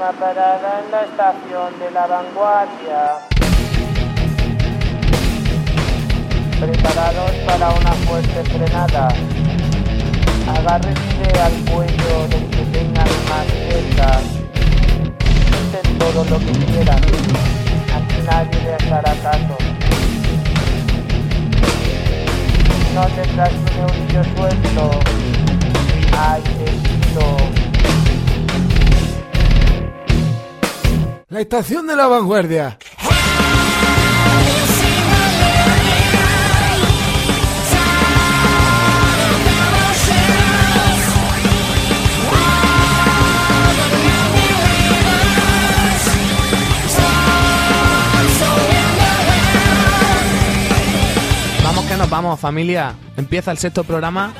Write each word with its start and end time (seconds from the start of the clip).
Próxima 0.00 0.18
parada 0.18 0.80
en 0.82 0.90
la 0.90 1.02
estación 1.02 1.78
de 1.78 1.90
la 1.90 2.06
vanguardia. 2.06 3.18
Preparados 6.58 7.32
para 7.46 7.68
una 7.68 7.92
fuerte 8.08 8.42
frenada. 8.44 9.08
Agárrense 10.56 11.40
al 11.42 11.52
cuello 11.70 12.28
del 12.28 12.48
que 12.48 12.64
tengan 12.78 13.08
más 13.28 13.46
cerca. 13.68 14.20
Dicen 15.50 15.98
todo 15.98 16.24
lo 16.24 16.38
que 16.38 16.52
quieran. 16.64 17.02
Aquí 17.94 18.22
nadie 18.24 18.58
les 18.62 18.92
hará 18.92 19.14
caso. 19.16 19.58
No 22.94 23.02
tendrás 23.06 23.52
un 23.52 23.80
eurillo 23.82 24.24
suelto. 24.34 25.00
Ay. 26.18 26.42
La 31.30 31.40
estación 31.40 31.86
de 31.86 31.94
la 31.94 32.08
vanguardia. 32.08 32.76
Vamos 51.62 51.84
que 51.84 51.96
nos 51.96 52.10
vamos, 52.10 52.40
familia. 52.40 52.96
Empieza 53.16 53.52
el 53.52 53.58
sexto 53.58 53.84
programa. 53.84 54.32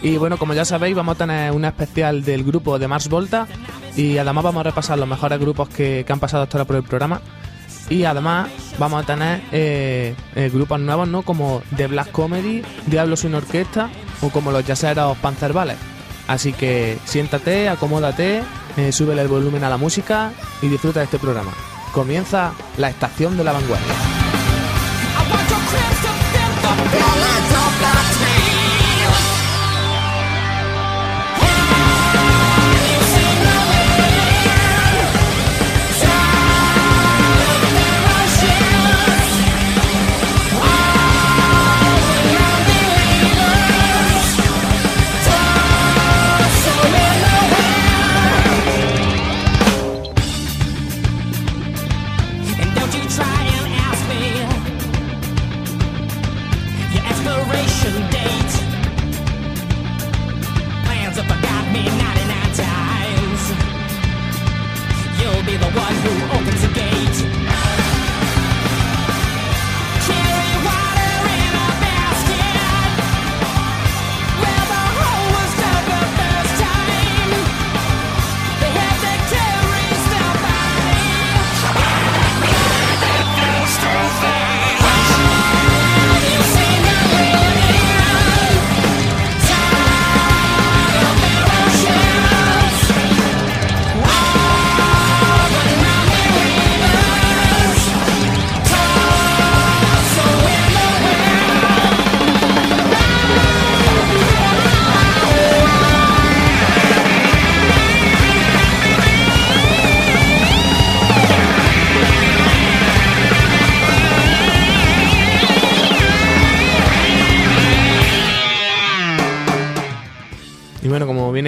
Y 0.00 0.16
bueno, 0.16 0.38
como 0.38 0.54
ya 0.54 0.64
sabéis, 0.64 0.94
vamos 0.94 1.16
a 1.16 1.18
tener 1.18 1.50
una 1.50 1.68
especial 1.68 2.24
del 2.24 2.44
grupo 2.44 2.78
de 2.78 2.86
Mars 2.86 3.08
Volta. 3.08 3.48
Y 3.96 4.18
además 4.18 4.44
vamos 4.44 4.60
a 4.60 4.64
repasar 4.64 4.98
los 4.98 5.08
mejores 5.08 5.38
grupos 5.40 5.68
que, 5.68 6.04
que 6.06 6.12
han 6.12 6.20
pasado 6.20 6.42
hasta 6.42 6.58
ahora 6.58 6.66
por 6.66 6.76
el 6.76 6.82
programa. 6.82 7.20
Y 7.88 8.04
además 8.04 8.48
vamos 8.78 9.02
a 9.02 9.06
tener 9.06 9.42
eh, 9.52 10.14
eh, 10.34 10.50
grupos 10.52 10.80
nuevos, 10.80 11.08
¿no? 11.08 11.22
Como 11.22 11.62
The 11.76 11.86
Black 11.86 12.10
Comedy, 12.10 12.62
Diablo 12.86 13.16
sin 13.16 13.34
Orquesta 13.34 13.90
o 14.22 14.30
como 14.30 14.50
los 14.50 14.66
yaceros 14.66 15.16
Panzer 15.18 15.52
Ballet. 15.52 15.78
Así 16.26 16.52
que 16.52 16.98
siéntate, 17.04 17.68
acomódate, 17.68 18.42
eh, 18.76 18.90
súbele 18.90 19.22
el 19.22 19.28
volumen 19.28 19.62
a 19.62 19.70
la 19.70 19.76
música 19.76 20.32
y 20.60 20.68
disfruta 20.68 21.00
de 21.00 21.04
este 21.04 21.18
programa. 21.18 21.52
Comienza 21.92 22.52
la 22.76 22.90
estación 22.90 23.36
de 23.36 23.44
la 23.44 23.52
vanguardia. 23.52 23.94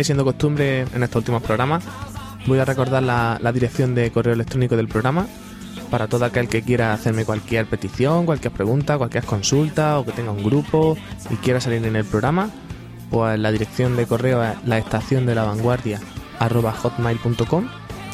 Siendo 0.08 0.24
costumbre 0.24 0.86
en 0.94 1.02
estos 1.02 1.16
últimos 1.16 1.42
programas, 1.42 1.84
voy 2.46 2.58
a 2.58 2.64
recordar 2.64 3.02
la, 3.02 3.38
la 3.42 3.52
dirección 3.52 3.94
de 3.94 4.10
correo 4.10 4.32
electrónico 4.32 4.74
del 4.74 4.88
programa 4.88 5.26
para 5.90 6.06
todo 6.06 6.24
aquel 6.24 6.48
que 6.48 6.62
quiera 6.62 6.94
hacerme 6.94 7.26
cualquier 7.26 7.66
petición, 7.66 8.24
cualquier 8.24 8.54
pregunta, 8.54 8.96
cualquier 8.96 9.24
consulta 9.24 9.98
o 9.98 10.06
que 10.06 10.12
tenga 10.12 10.30
un 10.30 10.42
grupo 10.42 10.96
y 11.28 11.36
quiera 11.36 11.60
salir 11.60 11.84
en 11.84 11.94
el 11.94 12.06
programa, 12.06 12.48
pues 13.10 13.38
la 13.38 13.52
dirección 13.52 13.96
de 13.96 14.06
correo 14.06 14.42
es 14.42 14.56
la 14.64 14.78
estación 14.78 15.26
de 15.26 15.34
la 15.34 15.44
vanguardia 15.44 16.00
arroba 16.38 16.72
hotmail.com, 16.72 17.68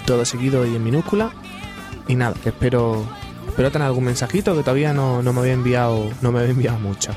todo 0.05 0.25
seguido 0.25 0.67
y 0.67 0.75
en 0.75 0.83
minúscula. 0.83 1.31
Y 2.09 2.17
nada, 2.17 2.35
espero, 2.45 3.07
espero 3.47 3.71
tener 3.71 3.87
algún 3.87 4.03
mensajito 4.03 4.57
que 4.57 4.63
todavía 4.63 4.93
no, 4.93 5.23
no 5.23 5.33
me 5.33 5.43
había 5.43 5.53
enviado, 5.53 6.11
no 6.23 6.33
me 6.33 6.41
había 6.41 6.51
enviado 6.51 6.81
mucho. 6.81 7.13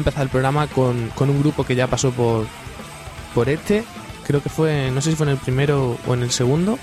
empezar 0.00 0.22
el 0.22 0.28
programa 0.28 0.66
con, 0.66 1.08
con 1.14 1.30
un 1.30 1.40
grupo 1.40 1.64
que 1.64 1.74
ya 1.74 1.86
pasó 1.86 2.10
por, 2.10 2.46
por 3.34 3.48
este. 3.48 3.84
Creo 4.26 4.42
que 4.42 4.48
fue, 4.48 4.90
no 4.90 5.00
sé 5.00 5.10
si 5.10 5.16
fue 5.16 5.26
en 5.26 5.32
el 5.32 5.38
primero 5.38 5.96
o 6.06 6.14
en 6.14 6.22
el 6.22 6.30
segundo. 6.30 6.78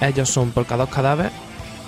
Ellos 0.00 0.28
son 0.28 0.50
Polkados 0.50 0.88
Cadáver. 0.90 1.30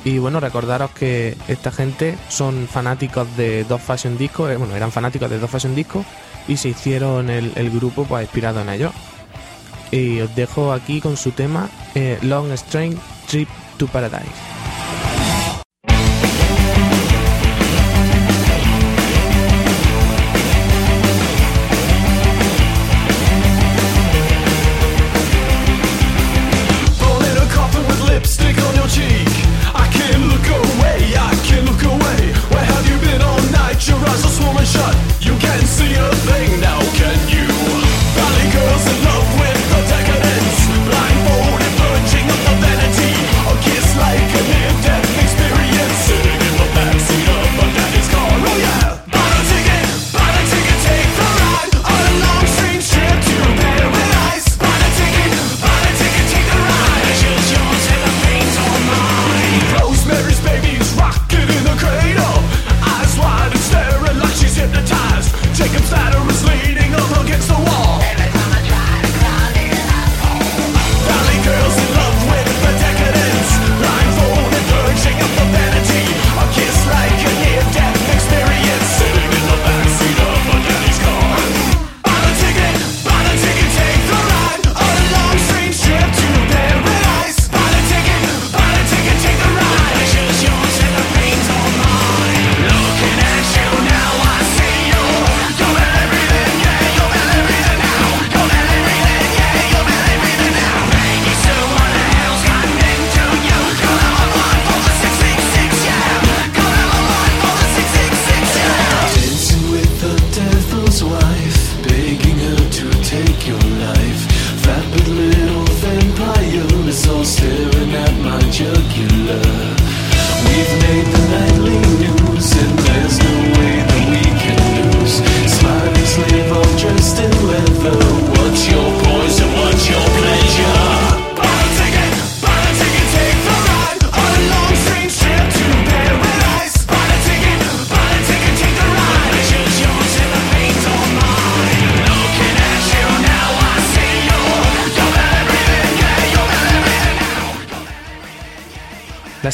Y 0.05 0.19
bueno, 0.19 0.41
recordaros 0.41 0.91
que 0.93 1.37
esta 1.49 1.73
gente 1.73 2.17
son 2.29 2.69
fanáticos 2.69 3.37
de 3.37 3.65
Dos 3.65 3.82
Fashion 3.82 4.17
Disco. 4.17 4.49
Eh, 4.49 4.56
bueno, 4.56 4.75
eran 4.76 4.93
fanáticos 4.93 5.29
de 5.29 5.38
Dos 5.38 5.50
Fashion 5.50 5.75
Disco 5.75 6.05
y 6.47 6.56
se 6.56 6.70
hicieron 6.70 7.31
el, 7.31 7.53
el 7.56 7.70
grupo 7.70 8.05
pues, 8.05 8.23
inspirado 8.23 8.61
en 8.61 8.69
ellos. 8.70 8.93
Y 9.91 10.20
os 10.20 10.35
dejo 10.35 10.73
aquí 10.73 11.00
con 11.00 11.17
su 11.17 11.32
tema 11.32 11.69
eh, 11.94 12.19
Long 12.23 12.53
Strange 12.53 12.99
Trip 13.26 13.49
to 13.76 13.87
Paradise. 13.87 14.47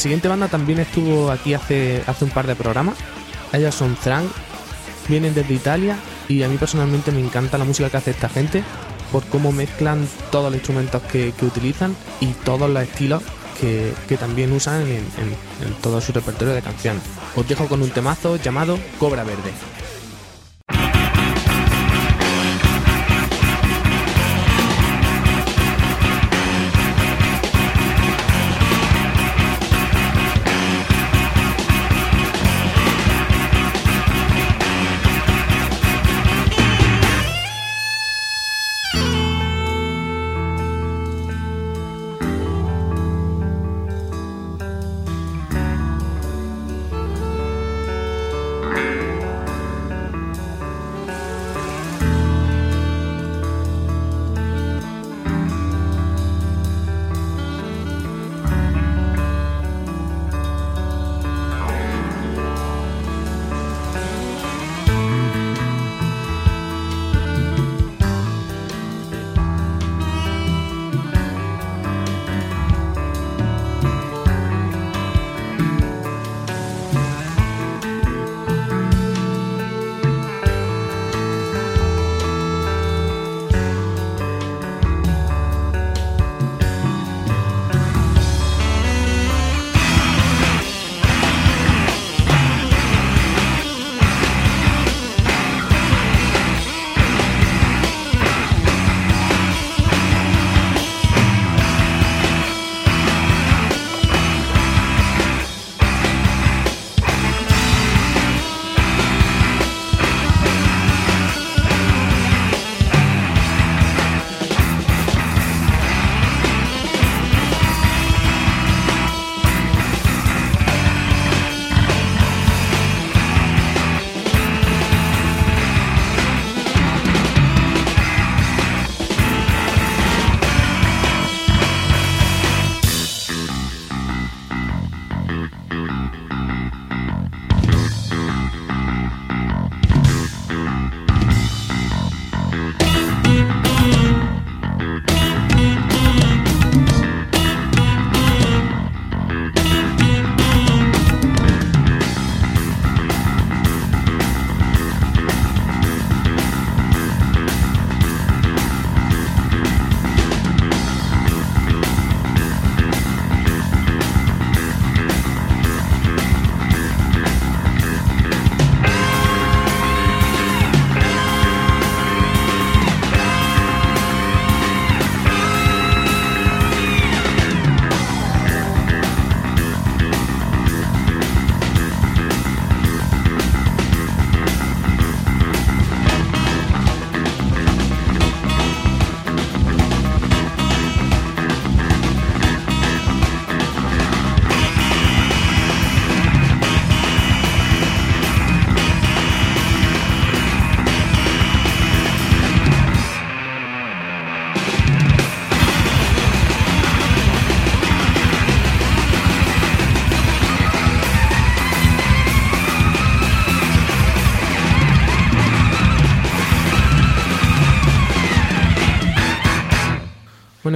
La 0.05 0.07
siguiente 0.07 0.27
banda 0.27 0.47
también 0.47 0.77
estuvo 0.77 1.31
aquí 1.31 1.55
hace, 1.55 2.03
hace 2.05 2.25
un 2.25 2.29
par 2.29 2.45
de 2.45 2.55
programas. 2.55 2.95
Ellas 3.51 3.73
son 3.73 3.97
Frank, 3.97 4.27
vienen 5.07 5.33
desde 5.33 5.55
Italia 5.55 5.97
y 6.27 6.43
a 6.43 6.47
mí 6.47 6.57
personalmente 6.57 7.11
me 7.11 7.21
encanta 7.21 7.57
la 7.57 7.65
música 7.65 7.89
que 7.89 7.97
hace 7.97 8.11
esta 8.11 8.29
gente 8.29 8.63
por 9.11 9.25
cómo 9.25 9.51
mezclan 9.51 10.07
todos 10.31 10.51
los 10.51 10.57
instrumentos 10.57 11.01
que, 11.11 11.33
utilizan 11.41 11.95
y 12.21 12.27
todos 12.43 12.69
los 12.69 12.83
estilos 12.83 13.23
que, 13.59 13.95
también 14.19 14.51
usan 14.51 14.81
en, 14.83 15.05
en 15.17 15.73
todo 15.81 15.99
su 15.99 16.13
repertorio 16.13 16.53
de 16.53 16.61
canciones. 16.61 17.01
Os 17.35 17.47
dejo 17.47 17.67
con 17.67 17.81
un 17.81 17.89
temazo 17.89 18.35
llamado 18.35 18.77
Cobra 18.99 19.23
Verde. 19.23 19.74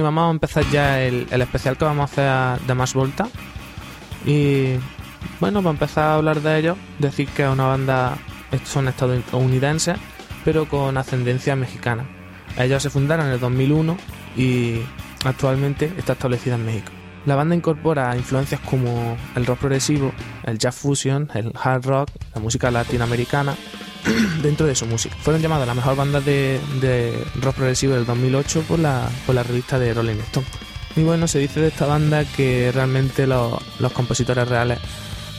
Vamos 0.02 0.28
a 0.28 0.30
empezar 0.30 0.64
ya 0.70 1.02
el, 1.02 1.26
el 1.30 1.42
especial 1.42 1.76
que 1.76 1.84
vamos 1.84 2.10
a 2.10 2.56
hacer 2.56 2.66
de 2.66 2.74
Más 2.74 2.94
Volta. 2.94 3.28
Y 4.26 4.74
bueno, 5.40 5.62
para 5.62 5.72
empezar 5.72 6.04
a 6.04 6.14
hablar 6.14 6.40
de 6.40 6.58
ellos, 6.58 6.76
decir 6.98 7.28
que 7.28 7.42
es 7.44 7.48
una 7.48 7.66
banda, 7.66 8.16
son 8.64 8.88
estadounidenses, 8.88 9.96
pero 10.44 10.66
con 10.68 10.96
ascendencia 10.96 11.56
mexicana. 11.56 12.06
Ellos 12.58 12.82
se 12.82 12.90
fundaron 12.90 13.26
en 13.26 13.32
el 13.32 13.40
2001 13.40 13.96
y 14.36 14.80
actualmente 15.24 15.92
está 15.96 16.12
establecida 16.14 16.56
en 16.56 16.66
México. 16.66 16.92
La 17.26 17.36
banda 17.36 17.54
incorpora 17.54 18.16
influencias 18.16 18.60
como 18.62 19.16
el 19.36 19.44
rock 19.44 19.58
progresivo, 19.58 20.12
el 20.44 20.58
jazz 20.58 20.76
fusion, 20.76 21.28
el 21.34 21.52
hard 21.62 21.84
rock, 21.86 22.10
la 22.34 22.40
música 22.40 22.70
latinoamericana 22.70 23.54
dentro 24.42 24.66
de 24.66 24.74
su 24.74 24.86
música. 24.86 25.16
Fueron 25.22 25.42
llamadas 25.42 25.66
la 25.66 25.74
mejor 25.74 25.96
banda 25.96 26.20
de, 26.20 26.60
de 26.80 27.24
rock 27.40 27.56
progresivo 27.56 27.94
del 27.94 28.06
2008 28.06 28.62
por 28.68 28.78
la, 28.78 29.08
por 29.26 29.34
la 29.34 29.42
revista 29.42 29.78
de 29.78 29.92
Rolling 29.94 30.16
Stone. 30.20 30.46
Y 30.96 31.02
bueno, 31.02 31.28
se 31.28 31.38
dice 31.38 31.60
de 31.60 31.68
esta 31.68 31.86
banda 31.86 32.24
que 32.24 32.70
realmente 32.72 33.26
lo- 33.26 33.60
los 33.78 33.92
compositores 33.92 34.48
reales 34.48 34.78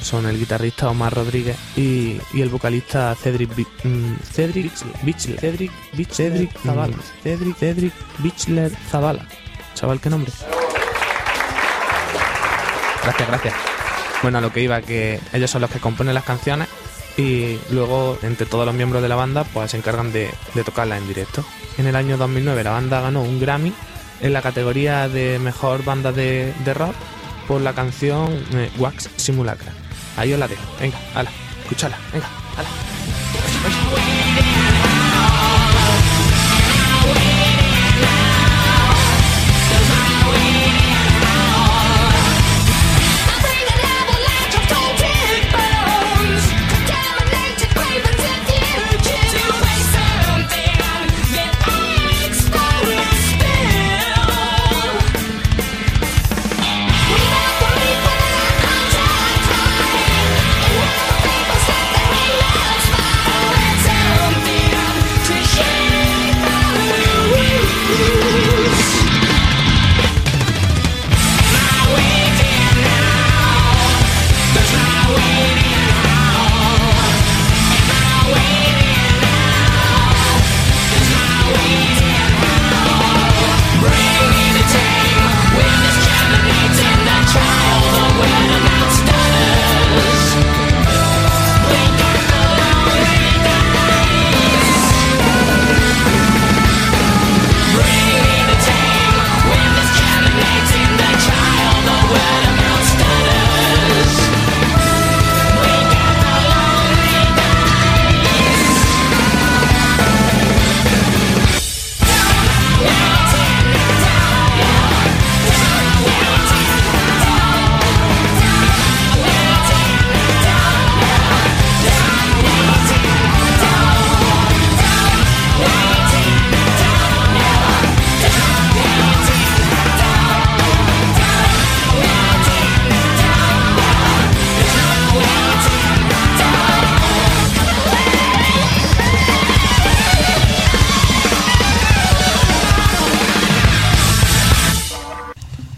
son 0.02 0.26
el 0.26 0.40
guitarrista 0.40 0.90
Omar 0.90 1.14
Rodríguez 1.14 1.58
y, 1.76 2.18
y 2.34 2.42
el 2.42 2.50
vocalista 2.50 3.14
Cedric 3.16 3.56
Bi- 3.56 3.68
mm, 3.84 4.16
Cedric 4.34 4.72
Bichler. 5.04 5.40
Cedric 5.40 5.72
Bichler 5.94 6.32
Cedric 6.32 6.52
Zavala. 6.64 6.96
Cedric 7.22 7.58
Cedric 7.58 7.94
Bichler 8.20 8.72
Zavala. 8.90 9.26
Chaval 9.76 10.00
qué 10.00 10.10
nombre. 10.10 10.32
Gracias 13.04 13.28
gracias. 13.28 13.54
Bueno 14.22 14.38
a 14.38 14.42
lo 14.42 14.52
que 14.54 14.62
iba 14.62 14.82
que 14.82 15.20
ellos 15.34 15.50
son 15.50 15.62
los 15.62 15.70
que 15.72 15.80
componen 15.80 16.14
las 16.14 16.24
canciones 16.24 16.68
y 17.18 17.60
luego 17.70 18.18
entre 18.22 18.46
todos 18.46 18.66
los 18.66 18.74
miembros 18.76 19.02
de 19.02 19.10
la 19.10 19.16
banda 19.16 19.44
pues 19.44 19.72
se 19.72 19.78
encargan 19.78 20.12
de, 20.12 20.30
de 20.54 20.64
tocarlas 20.64 21.00
en 21.00 21.08
directo 21.08 21.44
en 21.78 21.88
el 21.88 21.96
año 21.96 22.18
2009 22.18 22.64
la 22.64 22.72
banda 22.72 23.02
ganó 23.02 23.22
un 23.22 23.40
Grammy 23.40 23.74
en 24.22 24.34
la 24.34 24.42
categoría 24.42 25.10
de 25.10 25.40
mejor 25.40 25.84
banda 25.84 26.12
de, 26.12 26.54
de 26.64 26.74
rock 26.74 26.96
por 27.48 27.62
la 27.62 27.74
canción 27.74 28.32
eh, 28.54 28.72
Wax 28.78 29.10
Simulacra. 29.18 29.74
Ahí 30.18 30.32
os 30.34 30.40
la 30.40 30.48
dejo. 30.48 30.64
Venga, 30.80 30.98
ala, 31.16 31.32
escúchala. 31.64 31.98
Venga, 32.14 32.28
ala. 32.58 32.91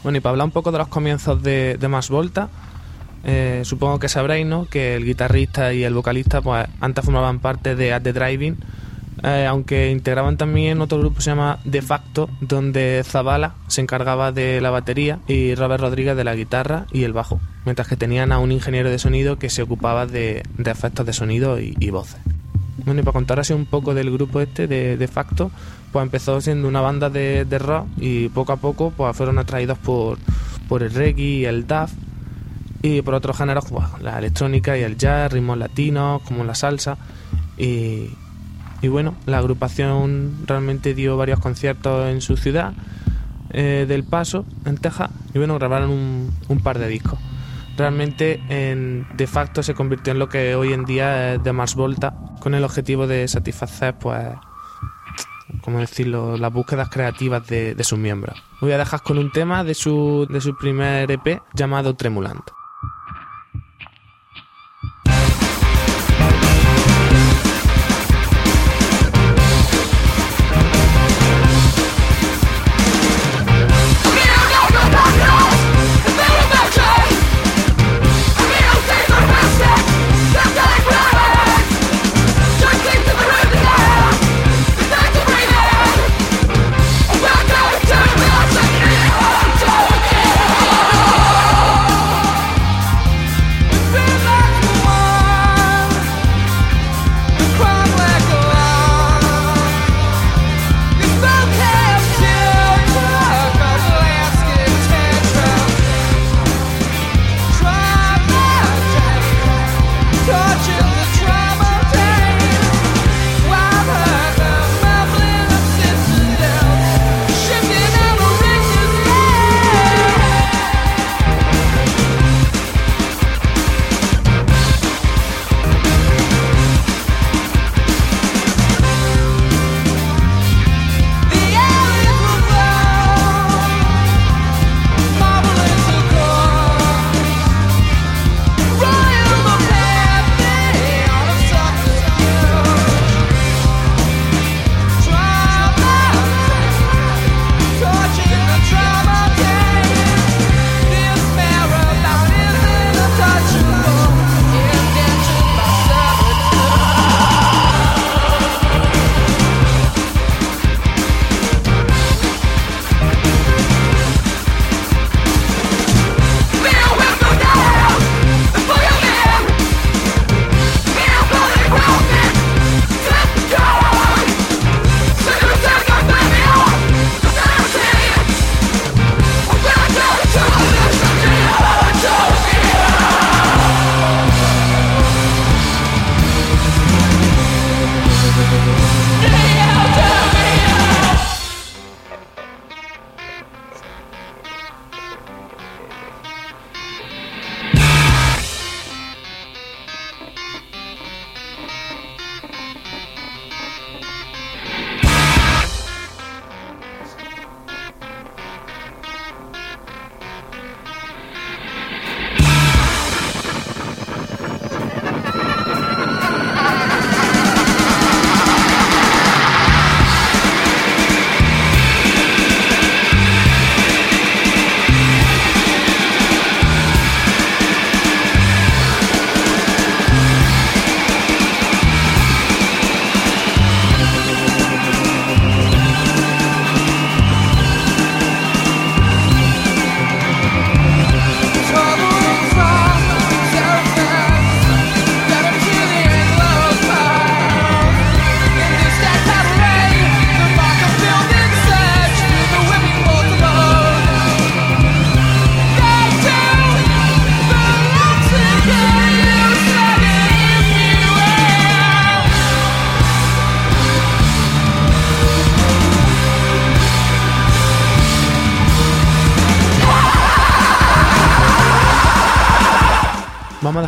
Bueno, 0.04 0.18
y 0.18 0.22
para 0.22 0.32
hablar 0.32 0.46
un 0.46 0.52
poco 0.52 0.72
de 0.72 0.78
los 0.78 0.90
comienzos 0.90 1.42
de, 1.42 1.78
de 1.80 1.88
Más 1.88 2.10
Volta, 2.10 2.50
eh, 3.24 3.62
supongo 3.64 4.00
que 4.00 4.10
sabréis, 4.10 4.46
¿no? 4.46 4.66
Que 4.66 4.96
el 4.96 5.06
guitarrista 5.06 5.74
y 5.74 5.84
el 5.84 5.94
vocalista, 5.94 6.42
pues 6.42 6.68
antes 6.82 7.06
formaban 7.06 7.40
parte 7.40 7.76
de 7.76 7.94
At 7.94 8.02
the 8.02 8.12
Driving, 8.12 8.58
eh, 9.24 9.46
aunque 9.48 9.90
integraban 9.90 10.36
también 10.36 10.82
otro 10.82 11.00
grupo 11.00 11.16
que 11.16 11.22
se 11.22 11.30
llama 11.30 11.60
De 11.64 11.82
Facto, 11.82 12.30
donde 12.42 13.02
Zavala 13.06 13.54
se 13.68 13.80
encargaba 13.80 14.34
de 14.34 14.60
la 14.60 14.72
batería 14.72 15.20
y 15.28 15.56
Robert 15.56 15.82
Rodríguez 15.82 16.18
de 16.18 16.26
la 16.26 16.36
guitarra 16.36 16.86
y 16.92 17.04
el 17.04 17.14
bajo, 17.14 17.40
mientras 17.64 17.88
que 17.88 17.96
tenían 17.96 18.34
a 18.34 18.40
un 18.40 18.52
ingeniero 18.52 18.90
de 18.90 19.00
sonido 19.00 19.40
que 19.40 19.50
se 19.50 19.62
ocupaba 19.62 20.06
de, 20.06 20.44
de 20.58 20.72
efectos 20.72 21.06
de 21.06 21.14
sonido 21.14 21.62
y, 21.62 21.78
y 21.80 21.90
voces. 21.92 22.20
Bueno, 22.84 23.00
y 23.00 23.04
para 23.04 23.14
contar 23.14 23.40
así 23.40 23.54
un 23.54 23.66
poco 23.66 23.94
del 23.94 24.12
grupo 24.12 24.42
este 24.42 24.68
de, 24.68 24.98
de 24.98 25.08
facto, 25.08 25.52
pues 25.94 26.04
empezó 26.04 26.42
siendo 26.42 26.68
una 26.68 26.82
banda 26.82 27.10
de, 27.10 27.46
de 27.46 27.60
rock 27.60 27.88
y 27.98 28.28
poco 28.30 28.52
a 28.52 28.58
poco 28.58 28.92
pues 28.92 29.16
fueron 29.16 29.38
atraídos 29.38 29.78
por, 29.78 30.18
por 30.68 30.84
el 30.84 30.94
reggae 30.94 31.48
el 31.48 31.66
dub 31.66 31.88
y 32.82 33.02
por 33.02 33.14
otros 33.14 33.38
géneros 33.38 33.66
pues, 33.70 33.86
la 34.02 34.20
electrónica 34.20 34.78
y 34.78 34.82
el 34.82 34.98
jazz, 34.98 35.32
ritmos 35.32 35.58
latinos 35.58 36.22
como 36.24 36.44
la 36.44 36.56
salsa 36.56 36.98
y, 37.58 38.10
y 38.84 38.90
bueno, 38.90 39.16
la 39.26 39.38
agrupación 39.38 40.44
realmente 40.46 40.94
dio 40.94 41.16
varios 41.16 41.40
conciertos 41.40 42.10
en 42.10 42.20
su 42.20 42.36
ciudad 42.36 42.74
eh, 43.52 43.86
del 43.88 44.04
Paso, 44.04 44.46
en 44.66 44.78
Texas, 44.78 45.10
y 45.34 45.38
bueno, 45.38 45.58
grabaron 45.58 45.92
un, 45.92 46.60
par 46.60 46.80
de 46.80 46.88
discos. 46.88 47.18
Realmente, 47.78 48.42
en, 48.50 49.08
de 49.16 49.26
facto, 49.28 49.64
se 49.64 49.74
convirtió 49.74 50.12
en 50.12 50.20
lo 50.20 50.28
que 50.28 50.56
hoy 50.56 50.74
en 50.74 50.86
día 50.86 51.36
es 51.36 51.44
de 51.44 51.54
Mars 51.54 51.76
Volta, 51.76 52.14
con 52.40 52.56
el 52.56 52.64
objetivo 52.64 53.08
de 53.08 53.28
satisfacer, 53.28 53.94
pues, 53.94 54.28
¿cómo 55.62 55.80
decirlo?, 55.80 56.38
las 56.38 56.52
búsquedas 56.52 56.90
creativas 56.90 57.48
de, 57.48 57.76
de 57.76 57.84
sus 57.84 58.00
miembros. 58.00 58.42
Voy 58.62 58.72
a 58.72 58.78
dejar 58.78 59.02
con 59.02 59.18
un 59.18 59.32
tema 59.32 59.64
de 59.64 59.74
su, 59.74 60.28
de 60.30 60.42
su 60.42 60.56
primer 60.58 61.12
EP 61.12 61.42
llamado 61.54 61.96
Tremulant. 61.96 62.50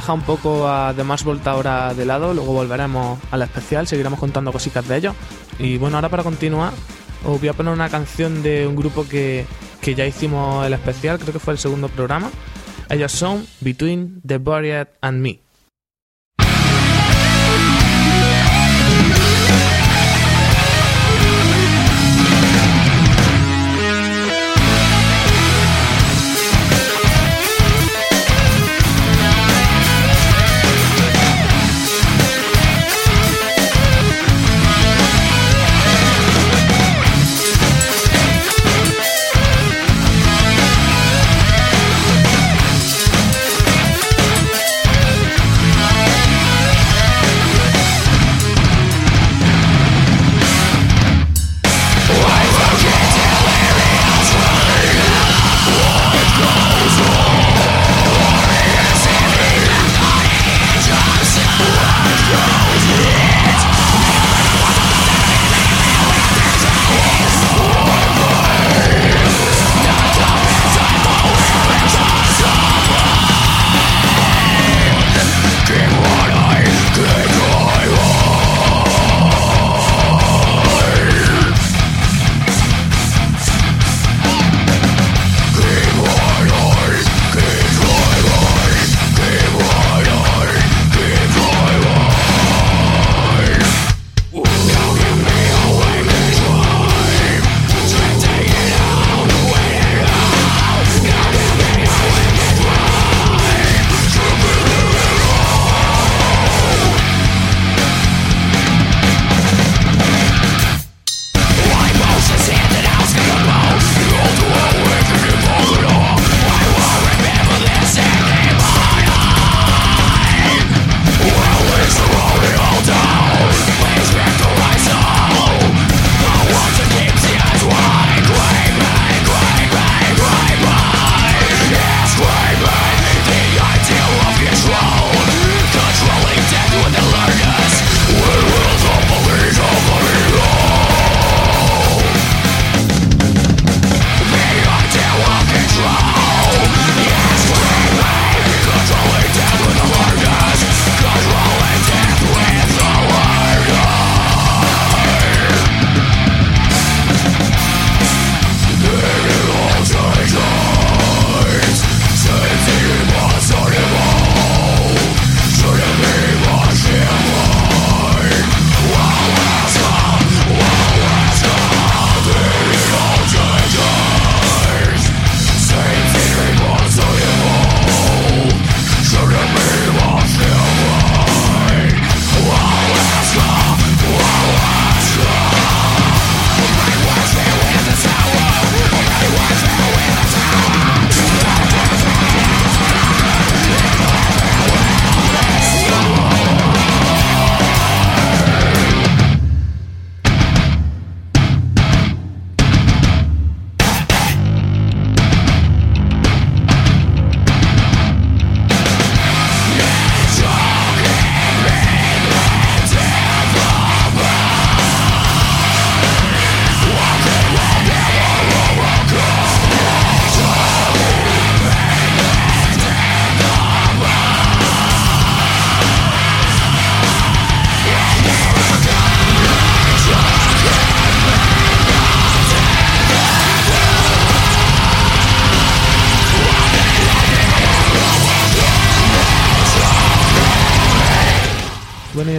A 0.08 0.14
un 0.14 0.22
poco 0.22 0.68
a 0.68 0.94
The 0.96 1.04
Mars 1.04 1.24
Volta 1.24 1.52
ahora 1.52 1.92
de 1.96 2.06
lado, 2.06 2.32
luego 2.36 2.54
volveremos 2.54 3.18
al 3.32 3.42
especial, 3.42 3.88
seguiremos 3.88 4.20
contando 4.20 4.52
cositas 4.52 4.88
de 4.88 4.98
ellos. 4.98 5.16
Y 5.58 5.80
bueno, 5.80 5.98
ahora 5.98 6.10
para 6.10 6.22
continuar, 6.22 6.74
os 7.26 7.40
voy 7.40 7.50
a 7.50 7.54
poner 7.54 7.74
una 7.74 7.90
canción 7.90 8.44
de 8.44 8.68
un 8.68 8.76
grupo 8.76 9.08
que, 9.08 9.48
que 9.82 9.96
ya 9.96 10.06
hicimos 10.06 10.64
el 10.64 10.74
especial, 10.74 11.18
creo 11.18 11.34
que 11.34 11.40
fue 11.40 11.54
el 11.54 11.60
segundo 11.60 11.90
programa. 11.90 12.30
Ellos 12.88 13.12
son 13.14 13.48
Between 13.62 14.22
the 14.24 14.38
Buried 14.38 14.90
and 15.02 15.22
Me. 15.22 15.45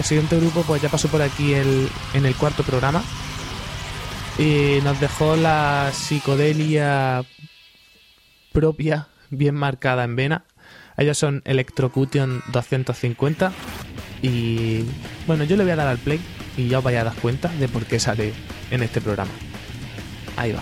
Siguiente 0.07 0.37
grupo 0.39 0.63
pues 0.63 0.81
ya 0.81 0.89
pasó 0.89 1.07
por 1.09 1.21
aquí 1.21 1.53
el- 1.53 1.89
en 2.13 2.25
el 2.25 2.35
cuarto 2.35 2.63
programa. 2.63 3.03
Y 4.39 4.79
nos 4.83 4.99
dejó 4.99 5.35
la 5.35 5.89
psicodelia 5.93 7.23
propia, 8.51 9.07
bien 9.29 9.55
marcada 9.55 10.03
en 10.03 10.15
vena. 10.15 10.43
Ellos 10.95 11.17
son 11.17 11.41
Electrocution 11.45 12.41
250. 12.51 13.51
Y 14.21 14.83
bueno, 15.27 15.43
yo 15.43 15.55
le 15.57 15.63
voy 15.63 15.71
a 15.71 15.75
dar 15.75 15.87
al 15.87 15.97
play 15.97 16.19
y 16.55 16.67
ya 16.67 16.79
os 16.79 16.83
vais 16.83 16.97
a 16.97 17.03
dar 17.03 17.15
cuenta 17.15 17.49
de 17.49 17.67
por 17.67 17.85
qué 17.85 17.99
sale 17.99 18.33
en 18.71 18.83
este 18.83 19.01
programa. 19.01 19.31
Ahí 20.37 20.51
va. 20.51 20.61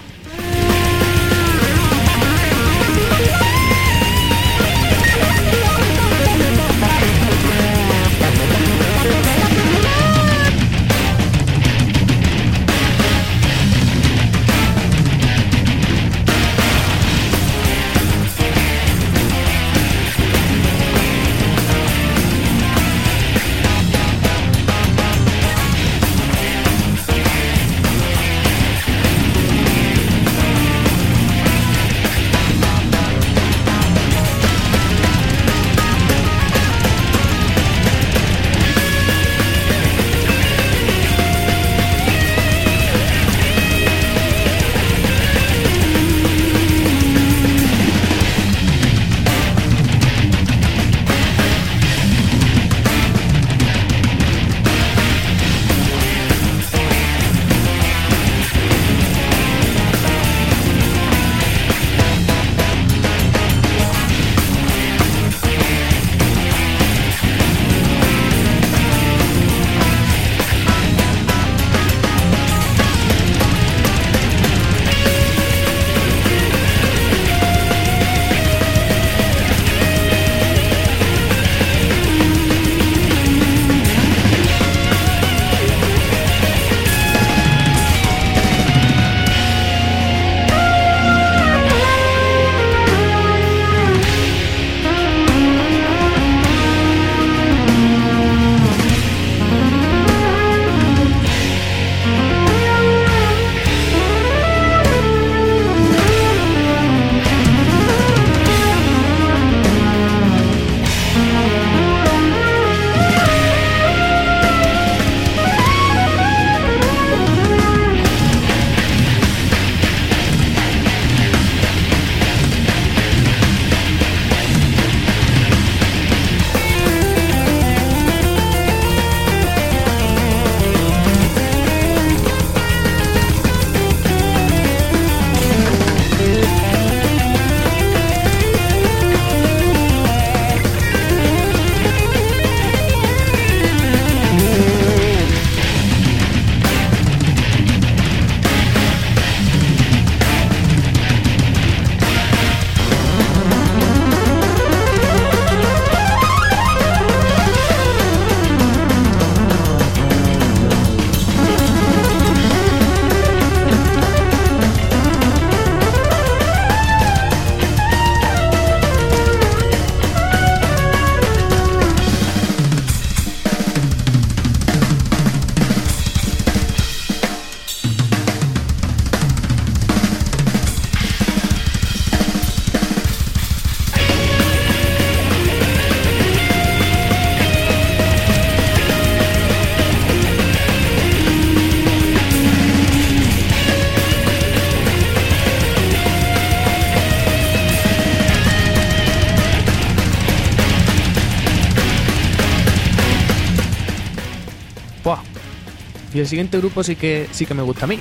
El 206.26 206.30
siguiente 206.30 206.58
grupo 206.58 206.84
sí 206.84 206.96
que 206.96 207.28
sí 207.32 207.46
que 207.46 207.54
me 207.54 207.62
gusta 207.62 207.86
a 207.86 207.88
mí. 207.88 208.00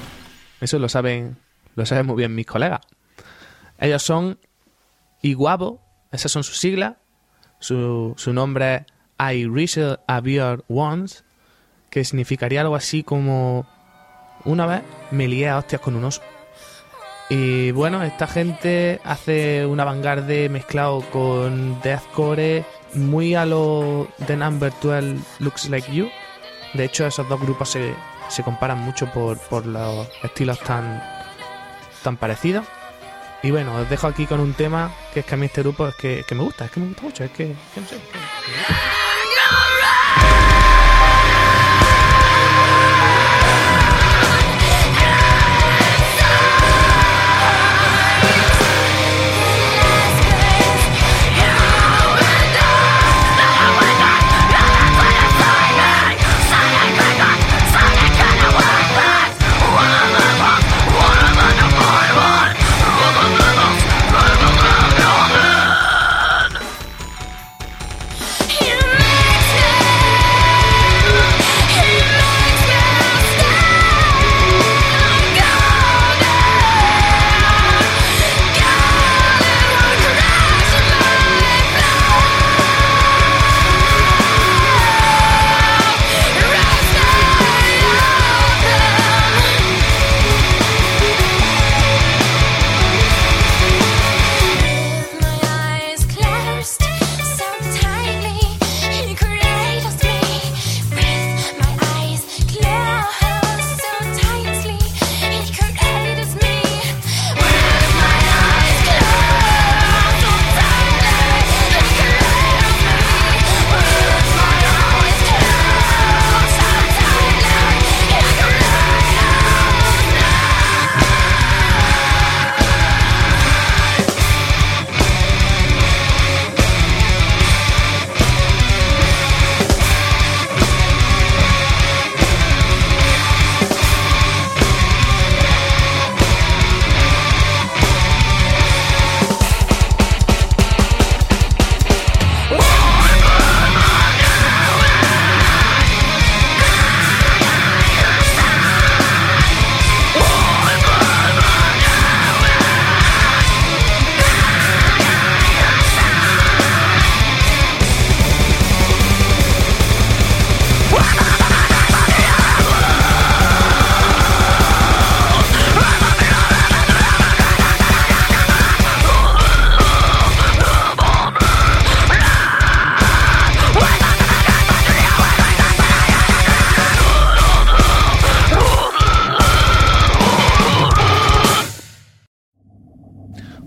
Eso 0.58 0.78
lo 0.78 0.88
saben, 0.88 1.36
lo 1.74 1.84
saben 1.84 2.06
muy 2.06 2.16
bien 2.16 2.34
mis 2.34 2.46
colegas. 2.46 2.80
Ellos 3.78 4.02
son 4.02 4.38
Iguabo, 5.20 5.82
esas 6.10 6.32
son 6.32 6.42
sus 6.42 6.56
siglas. 6.56 6.94
Su, 7.58 8.14
su 8.16 8.32
nombre 8.32 8.86
es 9.18 9.36
I 9.36 9.46
Wrestle 9.46 9.98
a 10.08 10.22
Once, 10.68 11.22
que 11.90 12.02
significaría 12.02 12.62
algo 12.62 12.76
así 12.76 13.02
como 13.02 13.66
una 14.46 14.64
vez 14.64 14.82
me 15.10 15.28
lié 15.28 15.50
a 15.50 15.58
hostias 15.58 15.82
con 15.82 15.94
un 15.94 16.04
oso. 16.04 16.22
Y 17.28 17.72
bueno, 17.72 18.02
esta 18.02 18.26
gente 18.26 19.02
hace 19.04 19.66
un 19.66 19.76
vanguardia 19.76 20.48
mezclado 20.48 21.02
con 21.10 21.78
deathcore 21.82 22.64
muy 22.94 23.34
a 23.34 23.44
lo 23.44 24.08
de 24.26 24.34
Number 24.34 24.72
12 24.80 25.16
Looks 25.40 25.68
Like 25.68 25.92
You. 25.92 26.08
De 26.72 26.86
hecho, 26.86 27.06
esos 27.06 27.28
dos 27.28 27.40
grupos 27.40 27.68
se, 27.68 27.94
se 28.28 28.42
comparan 28.42 28.78
mucho 28.78 29.06
por, 29.12 29.38
por 29.38 29.66
los 29.66 30.08
estilos 30.22 30.58
tan, 30.60 31.02
tan 32.02 32.16
parecidos. 32.16 32.64
Y 33.42 33.50
bueno, 33.50 33.74
os 33.74 33.90
dejo 33.90 34.06
aquí 34.06 34.26
con 34.26 34.40
un 34.40 34.54
tema 34.54 34.90
que 35.12 35.20
es 35.20 35.26
que 35.26 35.34
a 35.34 35.36
mí 35.36 35.46
este 35.46 35.62
grupo 35.62 35.86
es 35.88 35.94
que, 35.96 36.24
que 36.26 36.34
me 36.34 36.42
gusta, 36.42 36.64
es 36.64 36.70
que 36.70 36.80
me 36.80 36.86
gusta 36.86 37.02
mucho, 37.02 37.24
es 37.24 37.30
que, 37.30 37.54
que 37.74 37.80
no 37.80 37.86
sé. 37.86 37.96
que- 37.96 38.93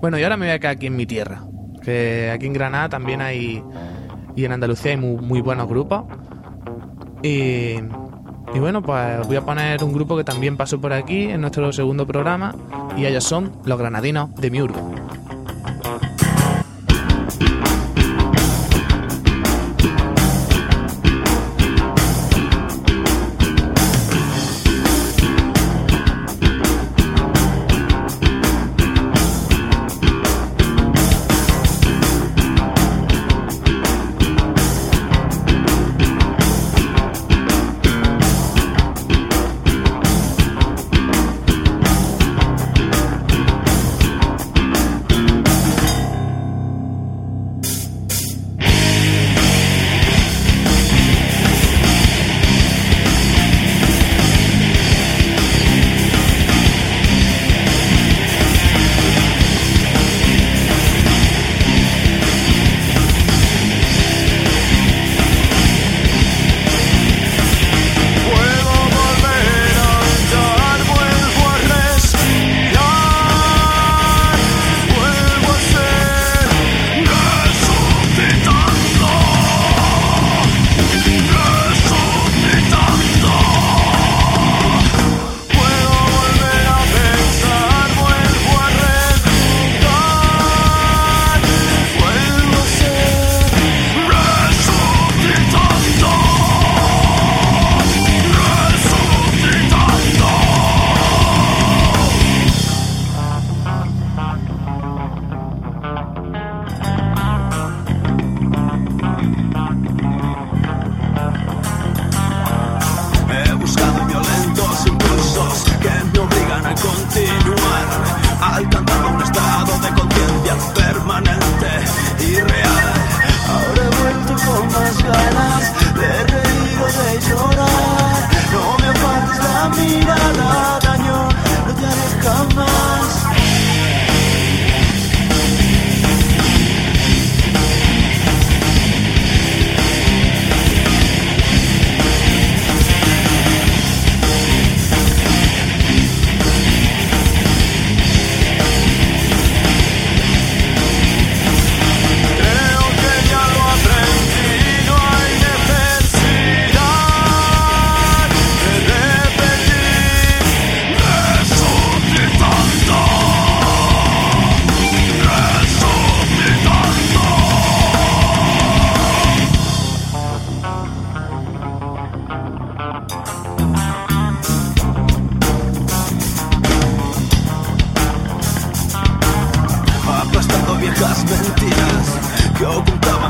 Bueno, 0.08 0.20
y 0.20 0.24
ahora 0.24 0.38
me 0.38 0.46
voy 0.46 0.54
a 0.54 0.60
quedar 0.60 0.76
aquí 0.76 0.88
en 0.88 0.96
mi 0.96 1.06
tierra. 1.06 1.42
Que 1.84 2.32
aquí 2.34 2.46
en 2.46 2.54
Granada 2.54 2.88
también 2.88 3.20
hay. 3.20 3.62
Y 4.38 4.46
en 4.46 4.54
Andalucía 4.54 4.92
hay 4.92 4.98
muy, 4.98 5.22
muy 5.22 5.42
buenos 5.42 5.68
grupos. 5.68 6.06
Y, 7.22 7.76
bueno, 8.58 8.82
pues 8.82 9.28
voy 9.28 9.36
a 9.36 9.42
poner 9.42 9.84
un 9.84 9.92
grupo 9.92 10.16
que 10.16 10.24
también 10.24 10.56
pasó 10.56 10.80
por 10.80 10.94
aquí 10.94 11.24
en 11.24 11.42
nuestro 11.42 11.74
segundo 11.74 12.08
programa. 12.08 12.56
Y 12.96 13.06
ellos 13.06 13.26
son 13.26 13.52
los 13.66 13.78
granadinos 13.78 14.34
de 14.36 14.50
Miurgo. 14.50 14.87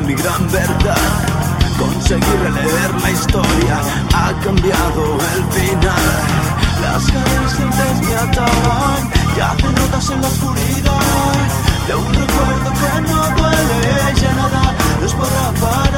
Mi 0.08 0.14
gran 0.14 0.50
verdad. 0.52 0.98
Conseguí 1.78 2.34
releer 2.44 3.02
la 3.02 3.12
historia, 3.12 3.76
ha 4.16 4.34
cambiado 4.44 5.18
el 5.36 5.44
final. 5.56 6.08
Las 6.82 7.06
cadenas 7.12 7.60
antes 7.60 8.08
me 8.08 8.16
ataban 8.16 9.12
ya 9.38 9.52
hacen 9.52 9.74
notas 9.76 10.10
en 10.10 10.22
la 10.22 10.28
oscuridad. 10.28 11.02
De 11.88 11.96
un 11.96 12.14
recuerdo 12.14 12.72
que 12.82 13.02
no 13.02 13.20
duele, 13.38 14.14
ya 14.16 14.34
nada 14.34 14.74
nos 15.02 15.14
podrá 15.14 15.52
parar. 15.62 15.97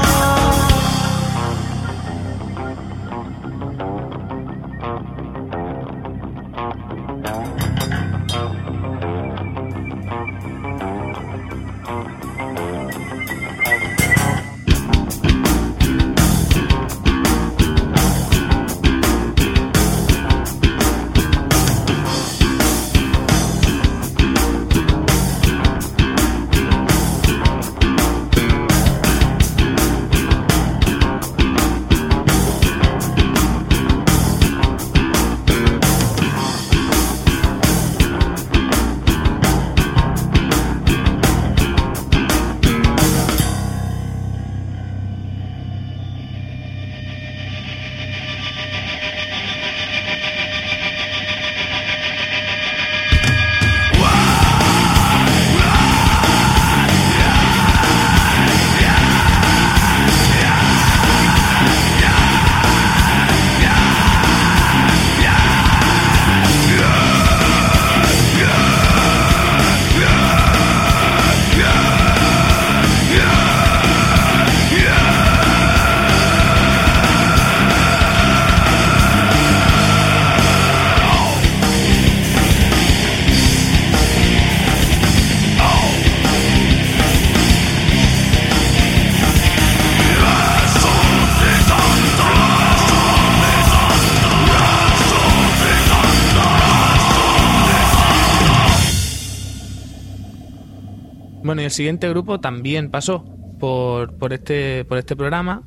Y 101.60 101.64
el 101.66 101.72
siguiente 101.72 102.08
grupo 102.10 102.40
también 102.40 102.90
pasó 102.90 103.26
por, 103.60 104.18
por, 104.18 104.34
este, 104.34 104.86
por 104.86 104.98
este 104.98 105.16
programa. 105.16 105.64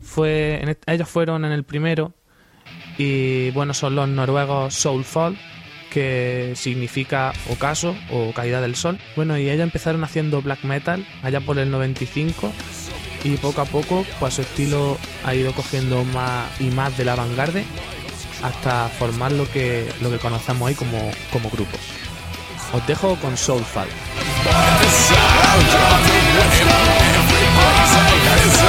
Fue, 0.00 0.76
ellos 0.86 1.08
fueron 1.08 1.44
en 1.44 1.52
el 1.52 1.64
primero 1.64 2.14
y 2.98 3.50
bueno, 3.50 3.74
son 3.74 3.94
los 3.94 4.08
noruegos 4.08 4.74
Soulfall, 4.74 5.36
que 5.90 6.52
significa 6.56 7.32
ocaso 7.50 7.94
o 8.10 8.32
caída 8.32 8.60
del 8.60 8.74
sol. 8.74 8.98
Bueno, 9.16 9.38
y 9.38 9.48
ellos 9.48 9.62
empezaron 9.62 10.04
haciendo 10.04 10.42
black 10.42 10.64
metal 10.64 11.06
allá 11.22 11.40
por 11.40 11.58
el 11.58 11.70
95 11.70 12.52
y 13.24 13.36
poco 13.38 13.62
a 13.62 13.64
poco 13.64 14.04
pues 14.20 14.34
su 14.34 14.42
estilo 14.42 14.98
ha 15.24 15.34
ido 15.34 15.52
cogiendo 15.52 16.04
más 16.04 16.60
y 16.60 16.64
más 16.64 16.96
de 16.98 17.06
la 17.06 17.14
vanguardia 17.14 17.64
hasta 18.42 18.88
formar 18.88 19.32
lo 19.32 19.50
que, 19.50 19.88
lo 20.02 20.10
que 20.10 20.18
conocemos 20.18 20.68
hoy 20.68 20.74
como, 20.74 21.10
como 21.32 21.48
grupo. 21.50 21.78
Os 22.74 22.86
dejo 22.86 23.16
con 23.16 23.36
Soulfall. 23.36 23.88
The 24.44 24.50
sound 24.50 25.72
of 25.72 26.04
the 26.04 26.20
whistle, 26.36 26.68
everybody's 27.16 28.60
a 28.60 28.63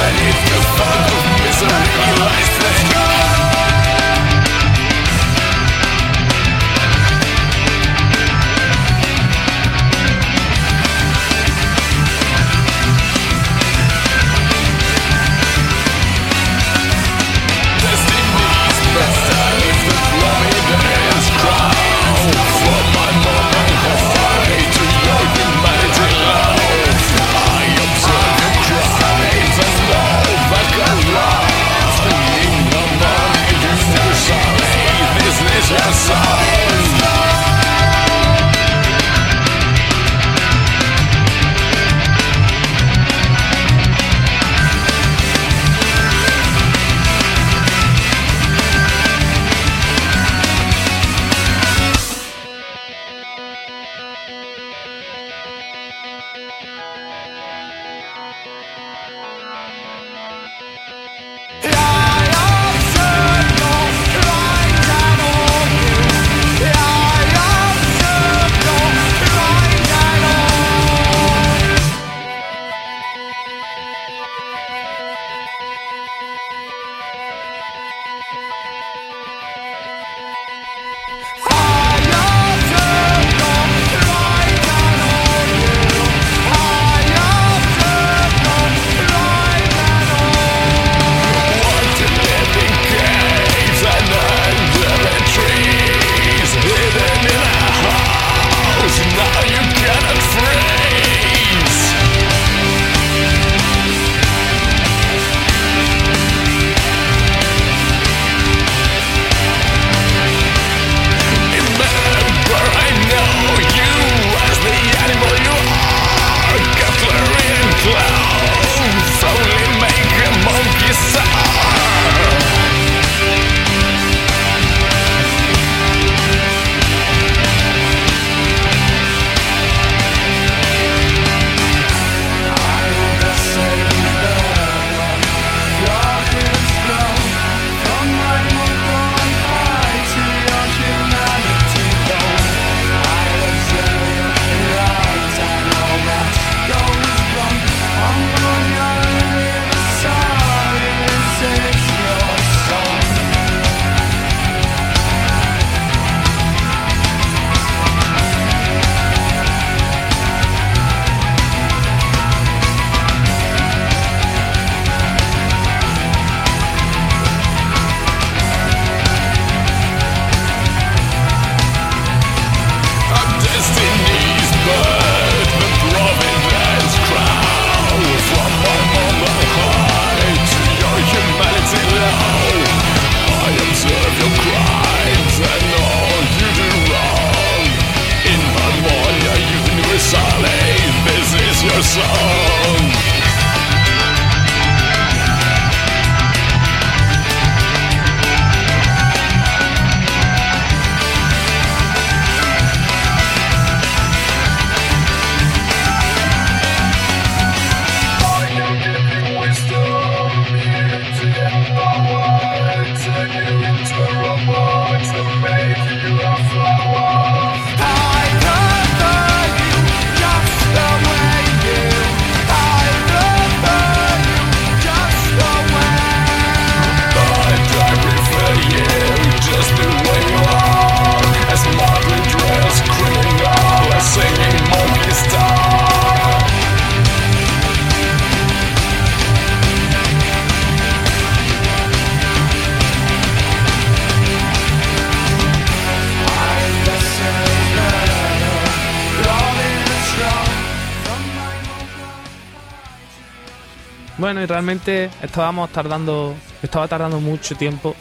realmente 254.46 255.10
estábamos 255.22 255.70
tardando, 255.70 256.34
estaba 256.62 256.88
tardando 256.88 257.20
mucho 257.20 257.56
tiempo 257.56 257.94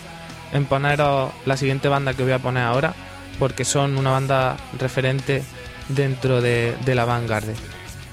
en 0.53 0.65
poneros 0.65 1.31
la 1.45 1.57
siguiente 1.57 1.87
banda 1.87 2.13
que 2.13 2.23
voy 2.23 2.31
a 2.31 2.39
poner 2.39 2.63
ahora, 2.63 2.93
porque 3.39 3.65
son 3.65 3.97
una 3.97 4.11
banda 4.11 4.57
referente 4.79 5.43
dentro 5.89 6.41
de, 6.41 6.75
la 6.85 7.05
vanguardia. 7.05 7.55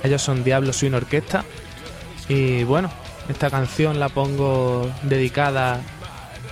Ellos 0.03 0.22
son 0.22 0.43
Diablo 0.43 0.72
Swing 0.72 0.93
Orquesta 0.93 1.45
y 2.28 2.64
bueno, 2.64 2.91
esta 3.28 3.51
canción 3.51 4.01
la 4.01 4.09
pongo 4.09 4.91
dedicada 5.03 5.80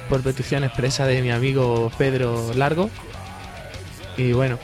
por 0.09 0.23
petición 0.23 0.65
expresa 0.65 1.07
de 1.07 1.23
mi 1.23 1.31
amigo 1.31 1.91
Pedro 1.99 2.53
Largo. 2.55 2.91
Y 4.17 4.33
bueno, 4.33 4.59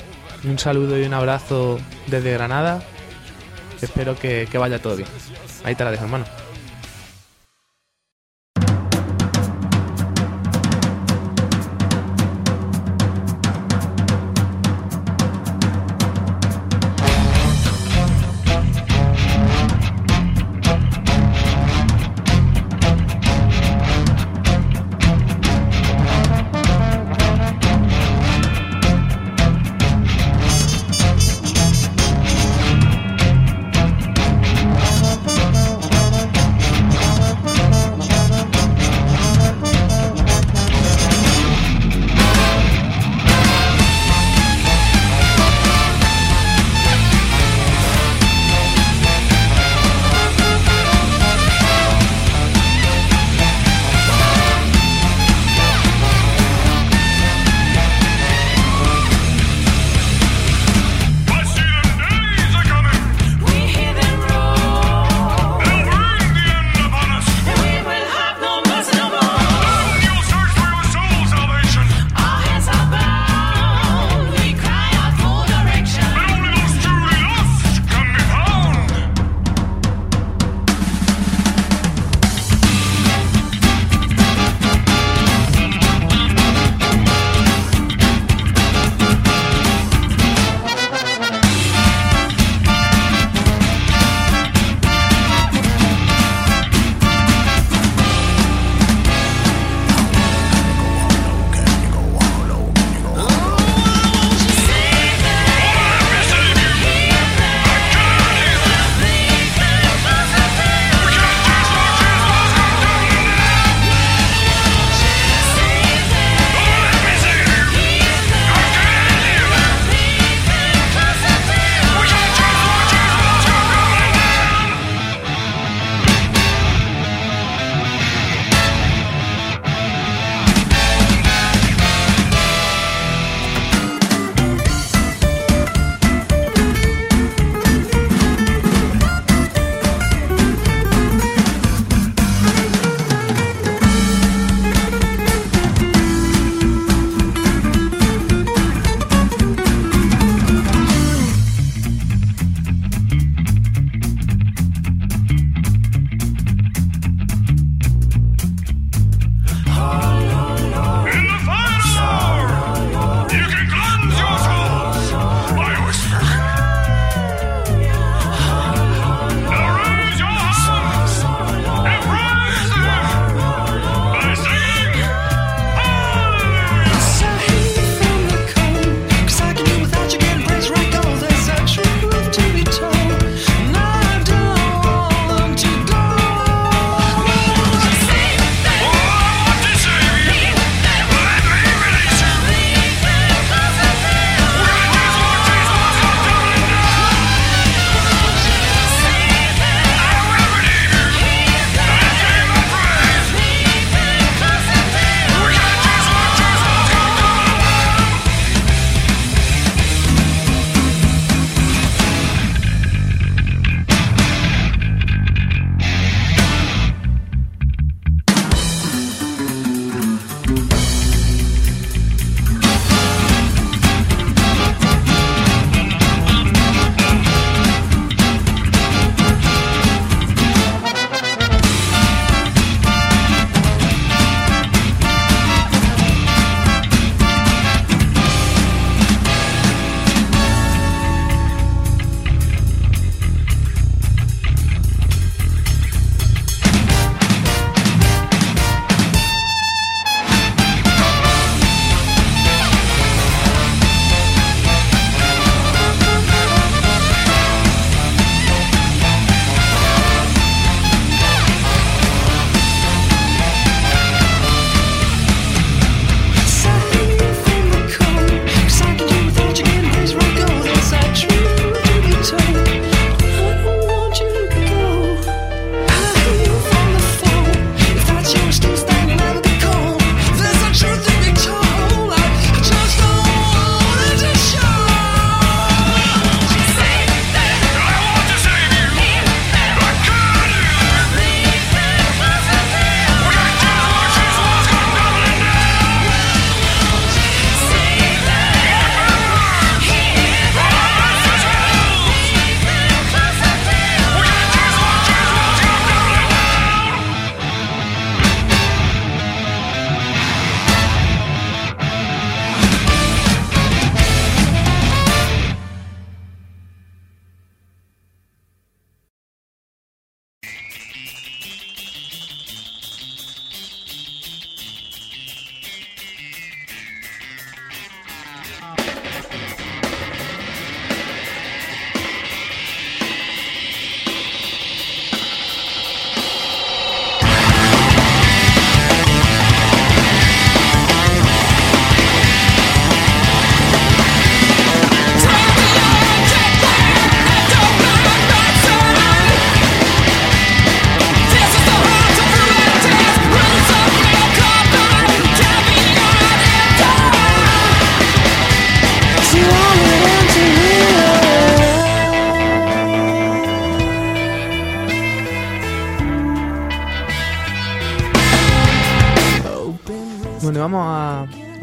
un 0.45 0.59
saludo 0.59 0.99
y 0.99 1.05
un 1.05 1.15
abrazo 1.15 1.79
desde 2.07 2.33
Granada. 2.33 2.83
Espero 3.81 4.19
que 4.19 4.49
vaya 4.59 4.81
todo 4.81 4.97
bien. 4.97 5.09
Ahí 5.65 5.75
te 5.75 5.85
la 5.85 5.91
dejo, 5.91 6.05
hermano. 6.05 6.46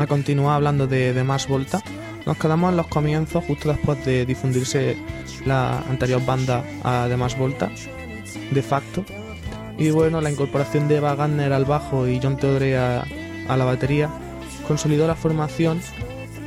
A, 0.04 0.08
continuar 0.08 0.56
hablando 0.56 0.88
de, 0.88 1.14
de 1.14 1.24
Volta. 1.48 1.82
Nos 2.26 2.38
quedamos 2.38 2.72
en 2.72 2.78
los 2.78 2.88
comienzos, 2.88 3.44
justo 3.46 3.70
después 3.70 4.04
de 4.06 4.26
difundirse 4.26 4.98
la 5.46 5.80
anterior 5.90 6.26
banda 6.26 6.64
a 6.84 7.08
de 7.08 7.18
Mars 7.18 7.38
Volta, 7.38 7.70
de 8.52 8.62
facto. 8.62 9.04
Y 9.78 9.90
bueno, 9.90 10.22
la 10.22 10.32
incorporación 10.32 10.88
de 10.88 10.98
Eva 10.98 11.16
Gardner 11.16 11.52
al 11.52 11.66
bajo 11.66 12.08
y 12.08 12.20
John 12.22 12.38
Theodore 12.38 12.78
a, 12.78 13.06
a 13.48 13.58
la 13.58 13.66
batería 13.66 14.10
consolidó 14.68 15.08
la 15.08 15.16
formación 15.16 15.82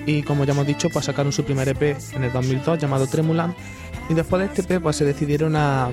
y 0.06 0.22
como 0.22 0.44
ya 0.44 0.52
hemos 0.52 0.66
dicho, 0.66 0.88
pues 0.88 1.04
sacaron 1.04 1.32
su 1.32 1.44
primer 1.44 1.68
EP 1.68 1.96
en 2.14 2.24
el 2.24 2.32
2002 2.32 2.78
llamado 2.78 3.06
Tremulant 3.06 3.56
y 4.08 4.14
después 4.14 4.40
de 4.40 4.46
este 4.46 4.74
EP 4.74 4.82
pues 4.82 4.96
se 4.96 5.04
decidieron 5.04 5.56
a, 5.56 5.90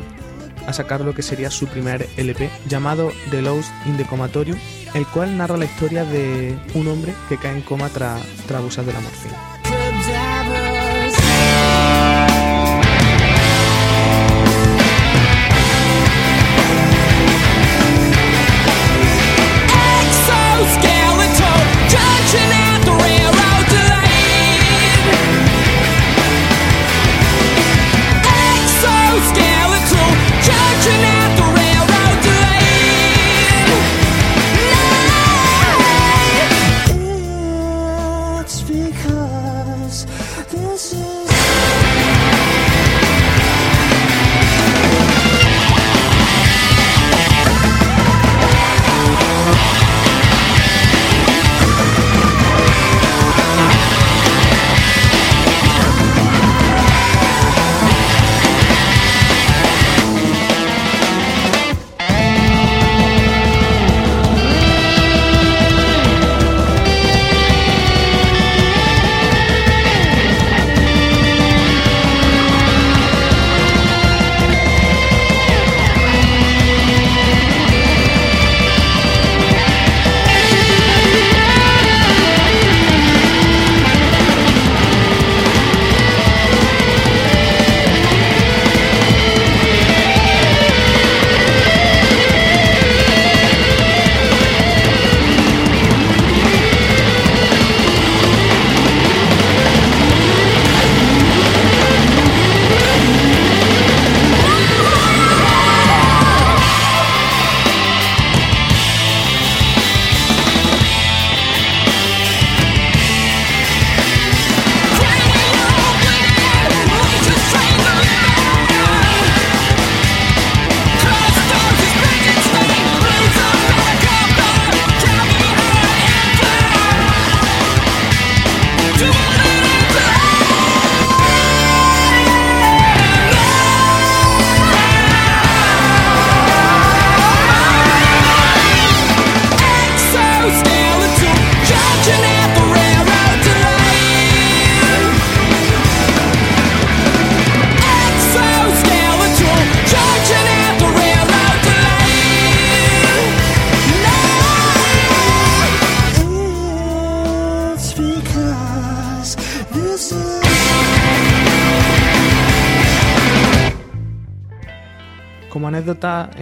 a 0.68 0.74
sacar 0.74 1.02
lo 1.02 1.14
que 1.14 1.22
sería 1.22 1.50
su 1.50 1.68
primer 1.68 2.08
LP 2.18 2.50
llamado 2.68 3.12
The 3.32 3.42
Lost 3.42 3.72
in 3.86 3.98
the 3.98 4.06
Comatorium, 4.06 4.58
el 4.94 5.06
cual 5.08 5.38
narra 5.38 5.58
la 5.58 5.66
historia 5.66 6.06
de 6.06 6.58
un 6.74 6.88
hombre 6.88 7.14
que 7.30 7.38
cae 7.38 7.56
en 7.56 7.62
coma 7.62 7.90
tras 7.90 8.22
tras 8.48 8.60
abusar 8.60 8.86
de 8.86 8.94
la 8.94 9.02
morfina. 9.02 9.53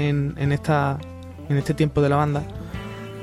En, 0.09 0.33
en 0.37 0.51
esta, 0.51 0.97
en 1.49 1.57
este 1.57 1.73
tiempo 1.73 2.01
de 2.01 2.09
la 2.09 2.15
banda, 2.17 2.43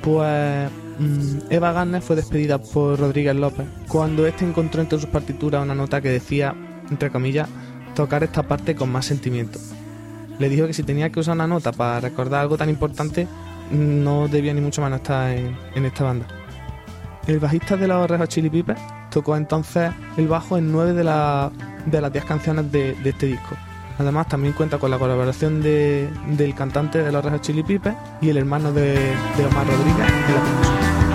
pues 0.02 0.70
mm, 0.98 1.38
Eva 1.50 1.72
Gardner 1.72 2.02
fue 2.02 2.16
despedida 2.16 2.58
por 2.58 2.98
Rodríguez 2.98 3.36
López 3.36 3.66
cuando 3.88 4.26
este 4.26 4.44
encontró 4.44 4.80
entre 4.80 4.98
sus 4.98 5.08
partituras 5.10 5.62
una 5.62 5.74
nota 5.74 6.00
que 6.00 6.08
decía, 6.08 6.54
entre 6.90 7.10
comillas, 7.10 7.48
tocar 7.94 8.22
esta 8.22 8.42
parte 8.42 8.74
con 8.74 8.90
más 8.90 9.06
sentimiento. 9.06 9.58
Le 10.38 10.48
dijo 10.48 10.66
que 10.66 10.72
si 10.72 10.82
tenía 10.84 11.10
que 11.10 11.20
usar 11.20 11.34
una 11.34 11.46
nota 11.48 11.72
para 11.72 12.00
recordar 12.00 12.40
algo 12.42 12.56
tan 12.56 12.68
importante, 12.68 13.26
no 13.72 14.28
debía 14.28 14.54
ni 14.54 14.60
mucho 14.60 14.80
menos 14.82 14.98
estar 15.00 15.30
en, 15.30 15.56
en 15.74 15.84
esta 15.84 16.04
banda. 16.04 16.26
El 17.26 17.40
bajista 17.40 17.76
de 17.76 17.88
los 17.88 18.08
Red 18.08 18.24
Chili 18.26 18.48
Peppers 18.48 18.80
tocó 19.10 19.36
entonces 19.36 19.90
el 20.16 20.28
bajo 20.28 20.56
en 20.56 20.70
nueve 20.72 20.92
de, 20.94 21.04
la- 21.04 21.50
de 21.86 22.00
las 22.00 22.12
diez 22.12 22.24
canciones 22.24 22.70
de, 22.72 22.94
de 22.94 23.10
este 23.10 23.26
disco. 23.26 23.56
Además, 23.98 24.28
también 24.28 24.54
cuenta 24.54 24.78
con 24.78 24.90
la 24.90 24.98
colaboración 24.98 25.60
de- 25.60 26.08
del 26.28 26.54
cantante 26.54 27.02
de 27.02 27.10
los 27.10 27.24
Hot 27.24 27.40
Chili 27.40 27.62
y 28.20 28.28
el 28.28 28.36
hermano 28.36 28.72
de, 28.72 28.92
de 28.94 29.46
Omar 29.50 29.66
Rodríguez 29.66 30.06
en 30.28 30.34
la. 30.34 31.07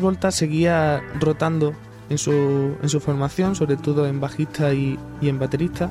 Volta 0.00 0.30
seguía 0.30 1.02
rotando 1.20 1.74
en 2.08 2.18
su, 2.18 2.76
en 2.82 2.88
su 2.88 3.00
formación, 3.00 3.54
sobre 3.54 3.76
todo 3.76 4.06
en 4.06 4.20
bajista 4.20 4.72
y, 4.72 4.98
en 5.22 5.38
baterista, 5.38 5.90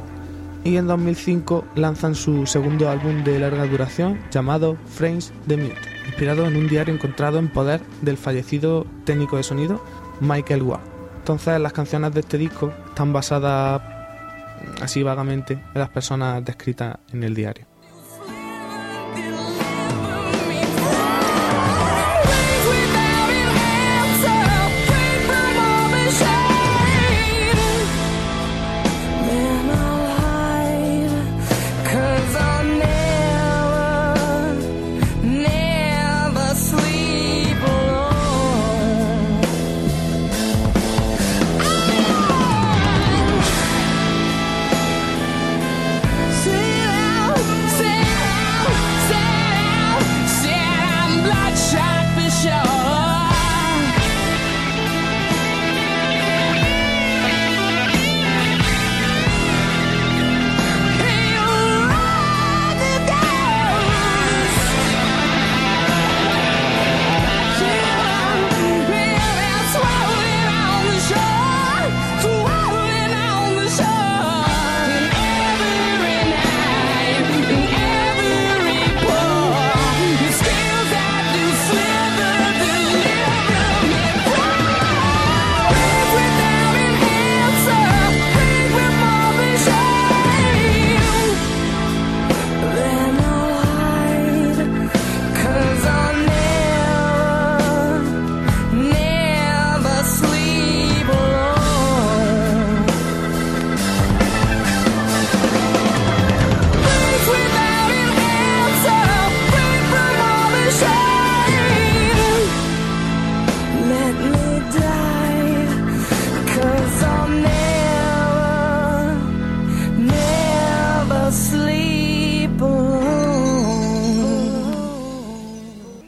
y 0.64 0.78
en 0.78 0.88
2005 0.88 1.66
lanzan 1.76 2.16
su 2.16 2.45
segundo 2.45 2.89
álbum 2.89 3.24
de 3.24 3.39
larga 3.39 3.66
duración 3.66 4.20
llamado 4.32 4.78
Frames 4.88 5.32
the 5.47 5.58
Mute, 5.58 5.76
inspirado 6.08 6.45
en 6.45 6.56
un 6.56 6.68
diario 6.68 6.93
encontrado 6.93 7.38
en 7.38 7.49
poder 7.49 7.82
del 8.01 8.18
fallecido 8.18 8.86
técnico 9.03 9.38
de 9.38 9.43
sonido 9.43 9.84
Michael 10.22 10.64
Ward. 10.64 10.82
Entonces 11.20 11.60
las 11.60 11.74
canciones 11.74 12.14
de 12.14 12.22
este 12.22 12.38
disco 12.38 12.74
están 12.88 13.14
basadas 13.14 13.82
así 14.82 15.03
vagamente 15.03 15.53
en 15.53 15.80
las 15.80 15.89
personas 15.89 16.43
descritas 16.43 16.97
en 17.12 17.24
el 17.24 17.36
diario. 17.36 17.74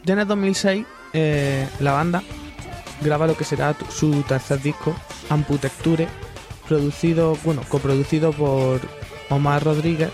Ya 0.08 0.14
en 0.14 0.20
el 0.20 0.28
2006, 0.28 0.86
eh, 1.14 1.68
la 1.80 1.92
banda 1.92 2.24
graba 3.02 3.28
lo 3.28 3.38
que 3.38 3.44
será 3.44 3.76
su 3.90 4.24
tercer 4.24 4.60
disco, 4.62 4.96
Amputecture, 5.30 6.08
producido, 6.68 7.38
bueno, 7.44 7.62
coproducido 7.70 8.32
por 8.32 8.80
Omar 9.30 9.64
Rodríguez 9.64 10.10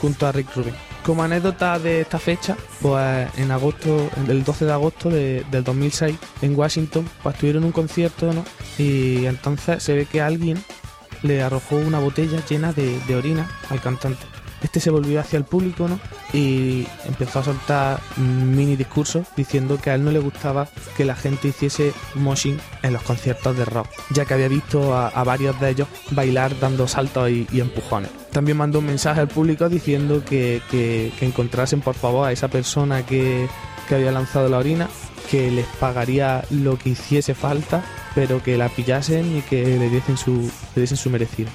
junto 0.00 0.26
a 0.26 0.32
Rick 0.32 0.48
Rubin. 0.56 0.74
Como 1.04 1.22
anécdota 1.22 1.78
de 1.78 2.00
esta 2.00 2.18
fecha, 2.18 2.56
pues 2.80 3.28
en 3.36 3.50
agosto, 3.50 4.08
el 4.26 4.42
12 4.42 4.64
de 4.64 4.72
agosto 4.72 5.10
de- 5.10 5.44
del 5.50 5.62
2006, 5.62 6.16
en 6.40 6.58
Washington, 6.58 7.06
pues 7.22 7.36
tuvieron 7.36 7.64
un 7.64 7.72
concierto. 7.72 8.32
Y 8.78 9.26
entonces 9.26 9.82
se 9.82 9.94
ve 9.94 10.06
que 10.06 10.22
alguien 10.22 10.64
le 11.22 11.42
arrojó 11.42 11.76
una 11.76 11.98
botella 12.00 12.42
llena 12.48 12.72
de, 12.72 12.98
de 13.06 13.16
orina 13.16 13.48
al 13.68 13.80
cantante. 13.82 14.24
Este 14.64 14.80
se 14.80 14.90
volvió 14.90 15.20
hacia 15.20 15.36
el 15.36 15.44
público, 15.44 15.86
¿no? 15.86 16.00
Y 16.32 16.86
empezó 17.04 17.38
a 17.40 17.44
soltar 17.44 18.00
mini 18.16 18.74
discursos 18.74 19.26
diciendo 19.36 19.78
que 19.80 19.90
a 19.90 19.94
él 19.94 20.02
no 20.04 20.10
le 20.10 20.18
gustaba 20.18 20.66
que 20.96 21.04
la 21.04 21.14
gente 21.14 21.48
hiciese 21.48 21.92
moshing 22.16 22.58
en 22.82 22.92
los 22.94 23.02
conciertos 23.02 23.56
de 23.56 23.66
rock, 23.66 23.86
ya 24.10 24.24
que 24.24 24.34
había 24.34 24.48
visto 24.48 24.96
a, 24.96 25.22
varios 25.22 25.60
de 25.60 25.70
ellos 25.70 25.88
bailar 26.10 26.58
dando 26.58 26.88
saltos 26.88 27.30
y, 27.30 27.46
y 27.52 27.60
empujones. 27.60 28.10
También 28.32 28.56
mandó 28.56 28.80
un 28.80 28.86
mensaje 28.86 29.20
al 29.20 29.28
público 29.28 29.68
diciendo 29.68 30.24
que, 30.24 30.60
que- 30.70 31.12
que 31.18 31.26
encontrasen 31.26 31.80
por 31.82 31.94
favor 31.94 32.26
a 32.26 32.32
esa 32.32 32.48
persona 32.48 33.04
que, 33.06 33.46
que 33.88 33.94
había 33.94 34.10
lanzado 34.12 34.48
la 34.48 34.58
orina, 34.58 34.88
que 35.30 35.50
les 35.50 35.66
pagaría 35.78 36.42
lo 36.50 36.78
que 36.78 36.88
hiciese 36.90 37.34
falta, 37.34 37.84
pero 38.14 38.42
que 38.42 38.56
la 38.56 38.68
pillasen 38.70 39.36
y 39.38 39.42
que 39.42 39.62
le 39.78 39.88
diesen 39.90 40.16
su, 40.16 40.50
le 40.74 40.80
diesen 40.82 40.96
su 40.96 41.10
merecido. 41.10 41.50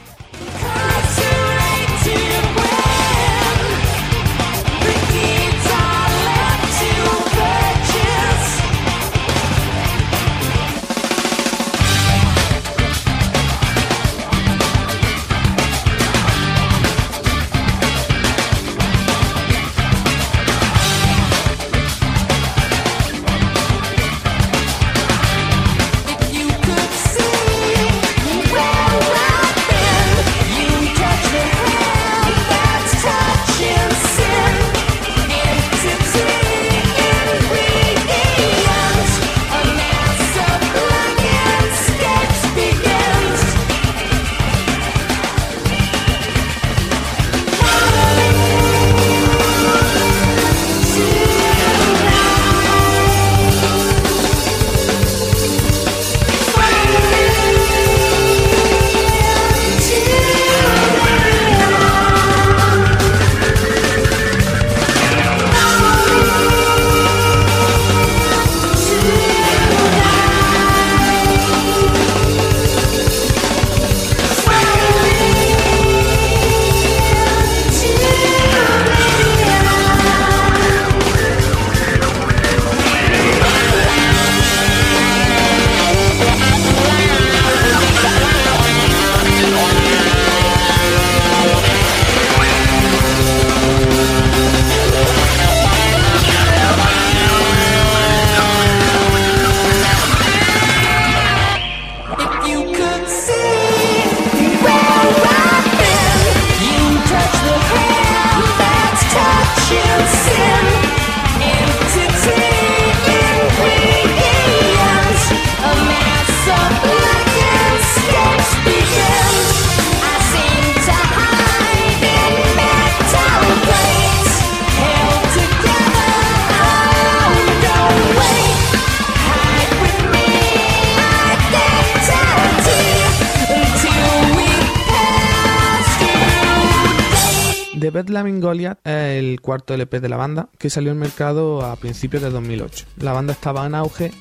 Es 138.83 139.17
el 139.17 139.41
cuarto 139.41 139.73
LP 139.73 139.99
de 139.99 140.09
la 140.09 140.17
banda 140.17 140.49
que 140.57 140.69
salió 140.69 140.91
al 140.91 140.97
mercado 140.97 141.65
a 141.65 141.75
principios 141.75 142.23
de 142.23 142.29
2008. 142.29 142.85
La 142.97 143.13
banda 143.13 143.33
estaba 143.33 143.65
en 143.65 143.75
auge 143.75 144.11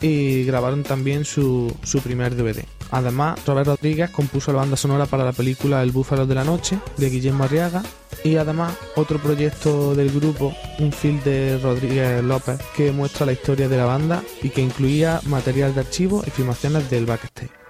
y 0.00 0.44
grabaron 0.44 0.82
también 0.82 1.24
su, 1.24 1.74
su 1.82 2.00
primer 2.00 2.36
DVD. 2.36 2.64
Además, 2.90 3.40
Robert 3.46 3.68
Rodríguez 3.68 4.10
compuso 4.10 4.52
la 4.52 4.58
banda 4.58 4.76
sonora 4.76 5.06
para 5.06 5.24
la 5.24 5.32
película 5.32 5.82
El 5.82 5.92
Búfalo 5.92 6.26
de 6.26 6.34
la 6.34 6.44
Noche 6.44 6.78
de 6.98 7.08
Guillermo 7.08 7.44
Arriaga 7.44 7.82
y 8.22 8.36
además 8.36 8.74
otro 8.96 9.18
proyecto 9.18 9.94
del 9.94 10.10
grupo, 10.10 10.54
un 10.78 10.92
film 10.92 11.20
de 11.22 11.58
Rodríguez 11.58 12.22
López 12.22 12.60
que 12.76 12.92
muestra 12.92 13.26
la 13.26 13.32
historia 13.32 13.68
de 13.68 13.78
la 13.78 13.86
banda 13.86 14.22
y 14.42 14.50
que 14.50 14.60
incluía 14.60 15.20
material 15.26 15.74
de 15.74 15.80
archivo 15.80 16.22
y 16.26 16.30
filmaciones 16.30 16.90
del 16.90 17.06
backstage. 17.06 17.61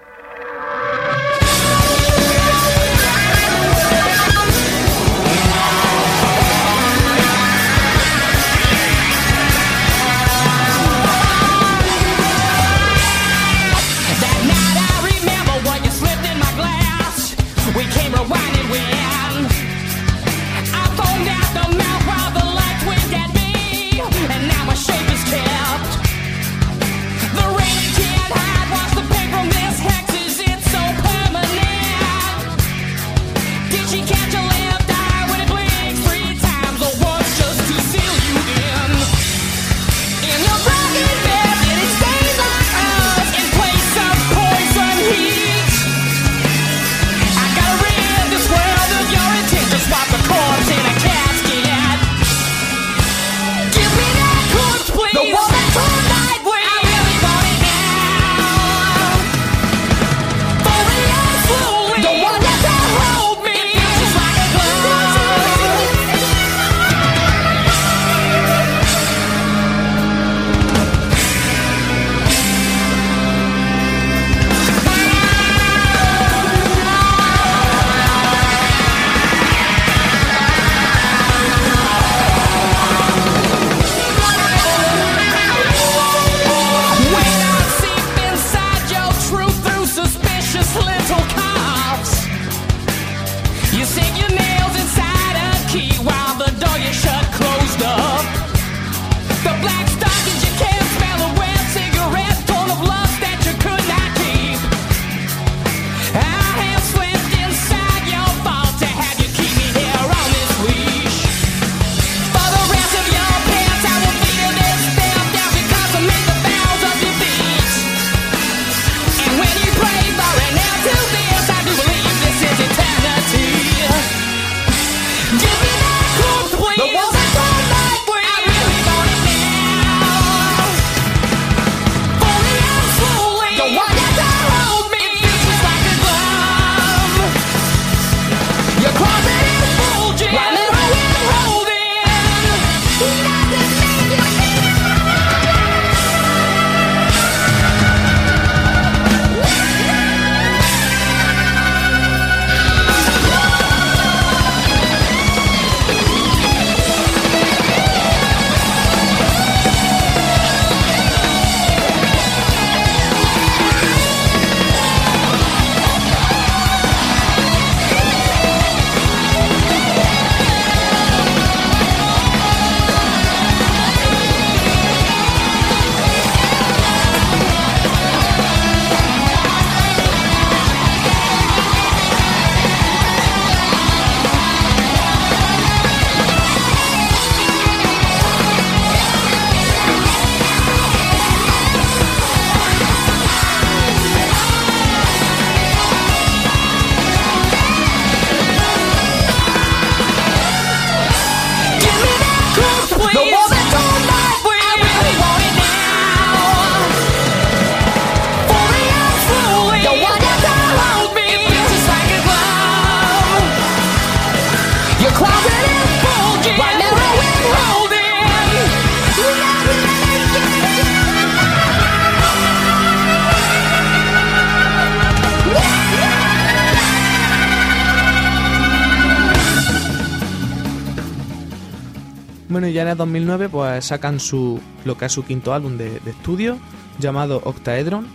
finales 232.93 232.99
de 232.99 233.05
2009 233.05 233.49
pues 233.49 233.85
sacan 233.85 234.21
su 234.21 234.61
lo 234.85 234.97
que 234.97 235.07
es 235.07 235.13
su 235.13 235.25
quinto 235.25 235.53
álbum 235.55 235.77
de, 235.77 236.01
de 236.01 236.11
estudio 236.11 236.59
llamado 236.99 237.41
Octaedron, 237.45 238.07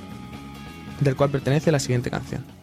del 0.99 1.15
cual 1.15 1.29
pertenece 1.29 1.71
la 1.71 1.79
siguiente 1.79 2.09
canción. 2.09 2.56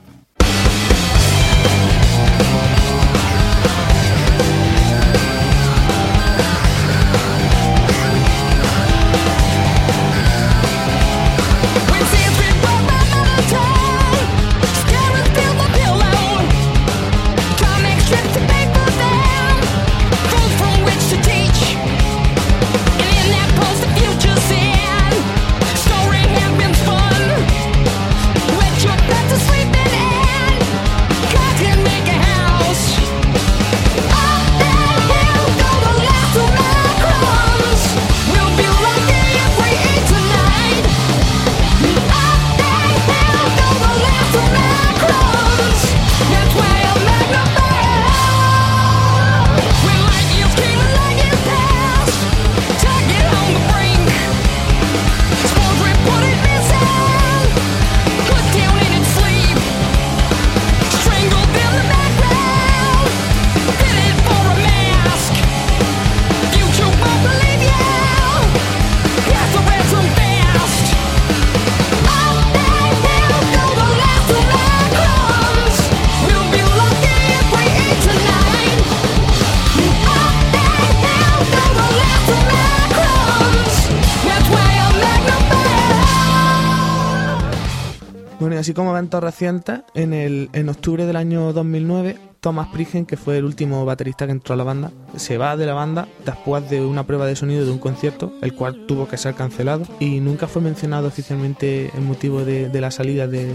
Como 88.74 88.90
eventos 88.90 89.22
recientes, 89.22 89.80
en, 89.94 90.12
el, 90.12 90.50
en 90.52 90.68
octubre 90.68 91.06
del 91.06 91.16
año 91.16 91.52
2009, 91.52 92.18
Thomas 92.40 92.68
Prigen, 92.68 93.06
que 93.06 93.16
fue 93.16 93.38
el 93.38 93.44
último 93.44 93.84
baterista 93.86 94.26
que 94.26 94.32
entró 94.32 94.52
a 94.54 94.56
la 94.56 94.64
banda, 94.64 94.90
se 95.16 95.38
va 95.38 95.56
de 95.56 95.64
la 95.66 95.72
banda 95.74 96.06
después 96.26 96.68
de 96.68 96.84
una 96.84 97.04
prueba 97.06 97.26
de 97.26 97.36
sonido 97.36 97.64
de 97.64 97.70
un 97.72 97.78
concierto, 97.78 98.32
el 98.42 98.54
cual 98.54 98.84
tuvo 98.86 99.08
que 99.08 99.16
ser 99.16 99.34
cancelado, 99.34 99.84
y 100.00 100.20
nunca 100.20 100.46
fue 100.46 100.60
mencionado 100.60 101.08
oficialmente 101.08 101.90
el 101.94 102.02
motivo 102.02 102.44
de, 102.44 102.68
la 102.80 102.90
salida 102.90 103.26
de- 103.26 103.54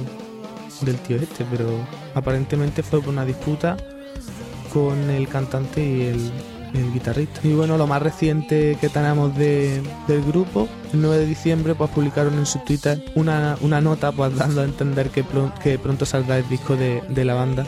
del 0.81 0.95
tío 0.97 1.17
este, 1.17 1.45
pero 1.51 1.69
aparentemente 2.15 2.81
fue 2.83 2.99
por 3.01 3.09
una 3.09 3.25
disputa 3.25 3.75
con 4.73 5.09
el 5.09 5.27
cantante 5.27 5.83
y 5.85 6.01
el, 6.03 6.31
el 6.73 6.93
guitarrista. 6.93 7.39
Y 7.43 7.53
bueno, 7.53 7.77
lo 7.77 7.87
más 7.87 8.01
reciente 8.01 8.77
que 8.79 8.89
tenemos 8.89 9.35
de- 9.37 9.81
del 10.07 10.23
grupo, 10.23 10.67
el 10.93 11.01
9 11.01 11.17
de 11.19 11.25
diciembre, 11.25 11.75
pues 11.75 11.89
publicaron 11.91 12.33
en 12.37 12.45
su 12.45 12.59
Twitter 12.59 13.03
una, 13.15 13.57
una 13.61 13.81
nota 13.81 14.11
pues 14.11 14.35
dando 14.35 14.61
a 14.61 14.63
entender 14.65 15.09
que, 15.09 15.23
que 15.63 15.79
pronto 15.79 16.05
saldrá 16.05 16.37
el 16.37 16.47
disco 16.49 16.75
de, 16.75 17.01
de 17.09 17.25
la 17.25 17.33
banda 17.33 17.65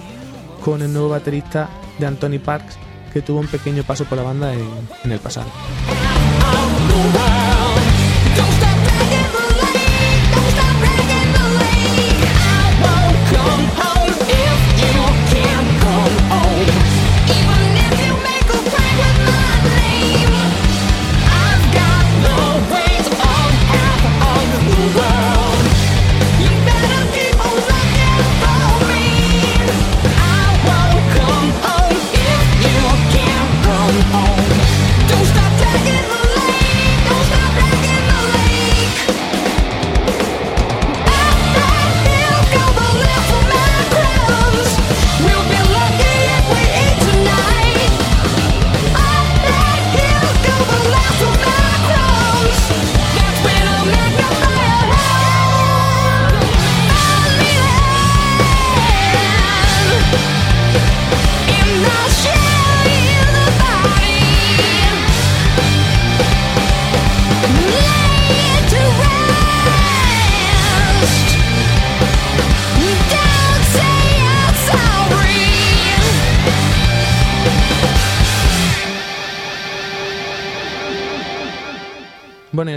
con 0.63 0.81
el 0.81 0.93
nuevo 0.93 1.09
baterista 1.09 1.69
de 1.99 2.05
Anthony 2.05 2.39
Parks, 2.43 2.77
que 3.11 3.21
tuvo 3.21 3.39
un 3.39 3.47
pequeño 3.47 3.83
paso 3.83 4.05
por 4.05 4.17
la 4.17 4.23
banda 4.23 4.53
en, 4.53 4.67
en 5.03 5.11
el 5.11 5.19
pasado. 5.19 5.47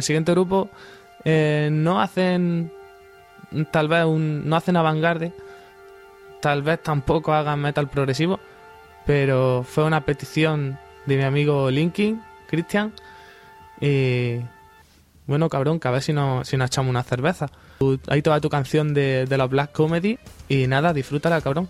Siguiente 0.04 0.32
grupo 0.32 0.68
eh, 1.24 1.68
no 1.72 2.00
hacen 2.00 2.70
tal 3.70 3.88
vez 3.88 4.04
un, 4.04 4.48
no 4.48 4.56
hacen 4.56 4.76
avant-garde, 4.76 5.32
tal 6.40 6.62
vez 6.62 6.82
tampoco 6.82 7.32
hagan 7.32 7.60
metal 7.60 7.88
progresivo, 7.88 8.40
pero 9.06 9.64
fue 9.66 9.84
una 9.84 10.02
petición 10.02 10.78
de 11.06 11.16
mi 11.16 11.22
amigo 11.22 11.70
Linkin, 11.70 12.22
Christian, 12.48 12.92
y 13.80 14.40
bueno, 15.26 15.48
cabrón, 15.48 15.80
que 15.80 15.88
a 15.88 15.90
ver 15.90 16.02
si 16.02 16.12
nos, 16.12 16.46
si 16.48 16.56
nos 16.56 16.68
echamos 16.68 16.90
una 16.90 17.02
cerveza. 17.02 17.48
Ahí 18.08 18.22
toda 18.22 18.40
tu 18.40 18.48
canción 18.48 18.94
de, 18.94 19.26
de 19.26 19.38
la 19.38 19.46
Black 19.46 19.72
Comedy 19.72 20.18
y 20.48 20.66
nada, 20.66 20.92
disfrútala, 20.92 21.40
cabrón. 21.40 21.68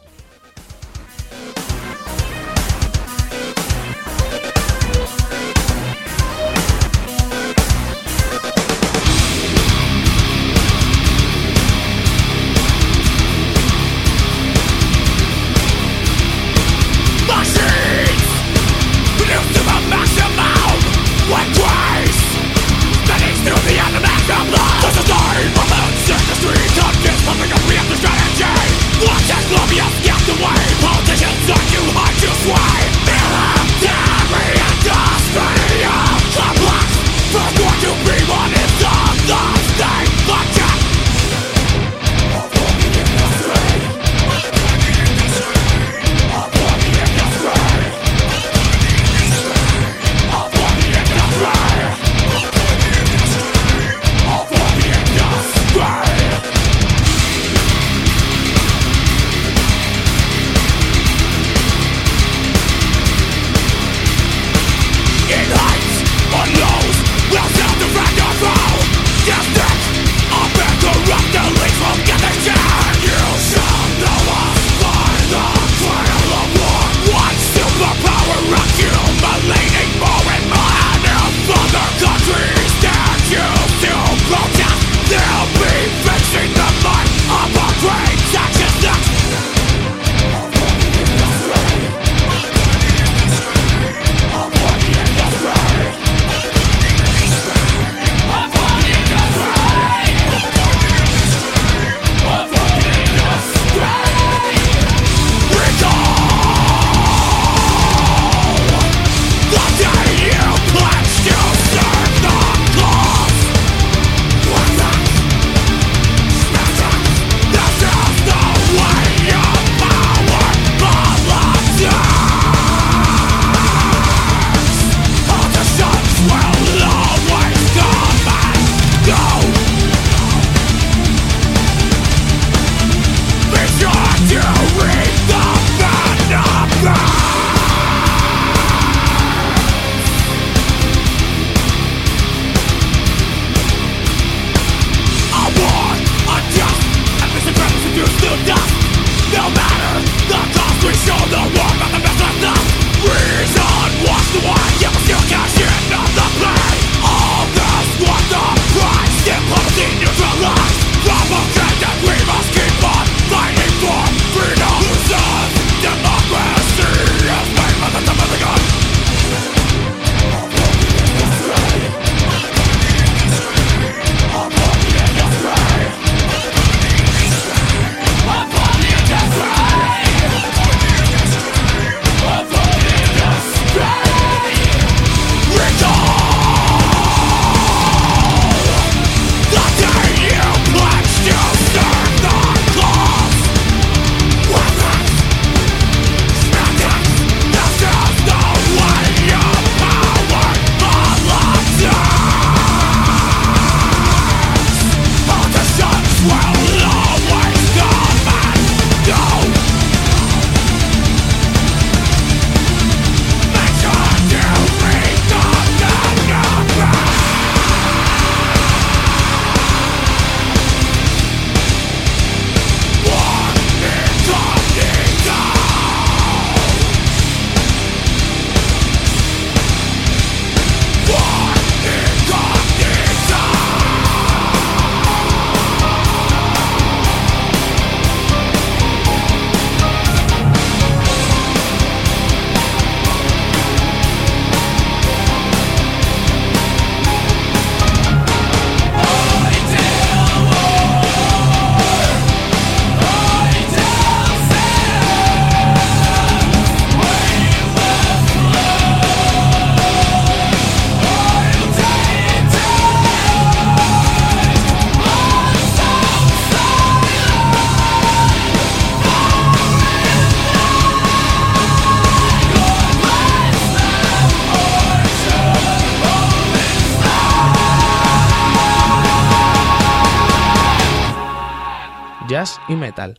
Y 282.68 282.76
metal. 282.76 283.18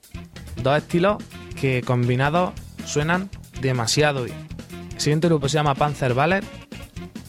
Dos 0.62 0.78
estilos 0.78 1.24
que 1.60 1.82
combinados 1.82 2.54
suenan 2.86 3.30
demasiado 3.62 4.24
bien. 4.24 4.48
El 4.94 5.02
siguiente 5.02 5.28
grupo 5.28 5.50
se 5.50 5.56
llama 5.56 5.76
Panzer 5.76 6.14
Ballet 6.14 6.44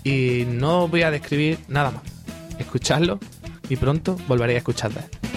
y 0.04 0.44
no 0.46 0.88
voy 0.88 1.02
a 1.02 1.10
describir 1.10 1.58
nada 1.68 1.90
más. 1.90 2.02
Escuchadlo 2.58 3.18
y 3.68 3.76
pronto 3.76 4.16
volveréis 4.28 4.56
a 4.56 4.58
escuchar 4.58 4.92
de 4.92 5.00
él. 5.00 5.35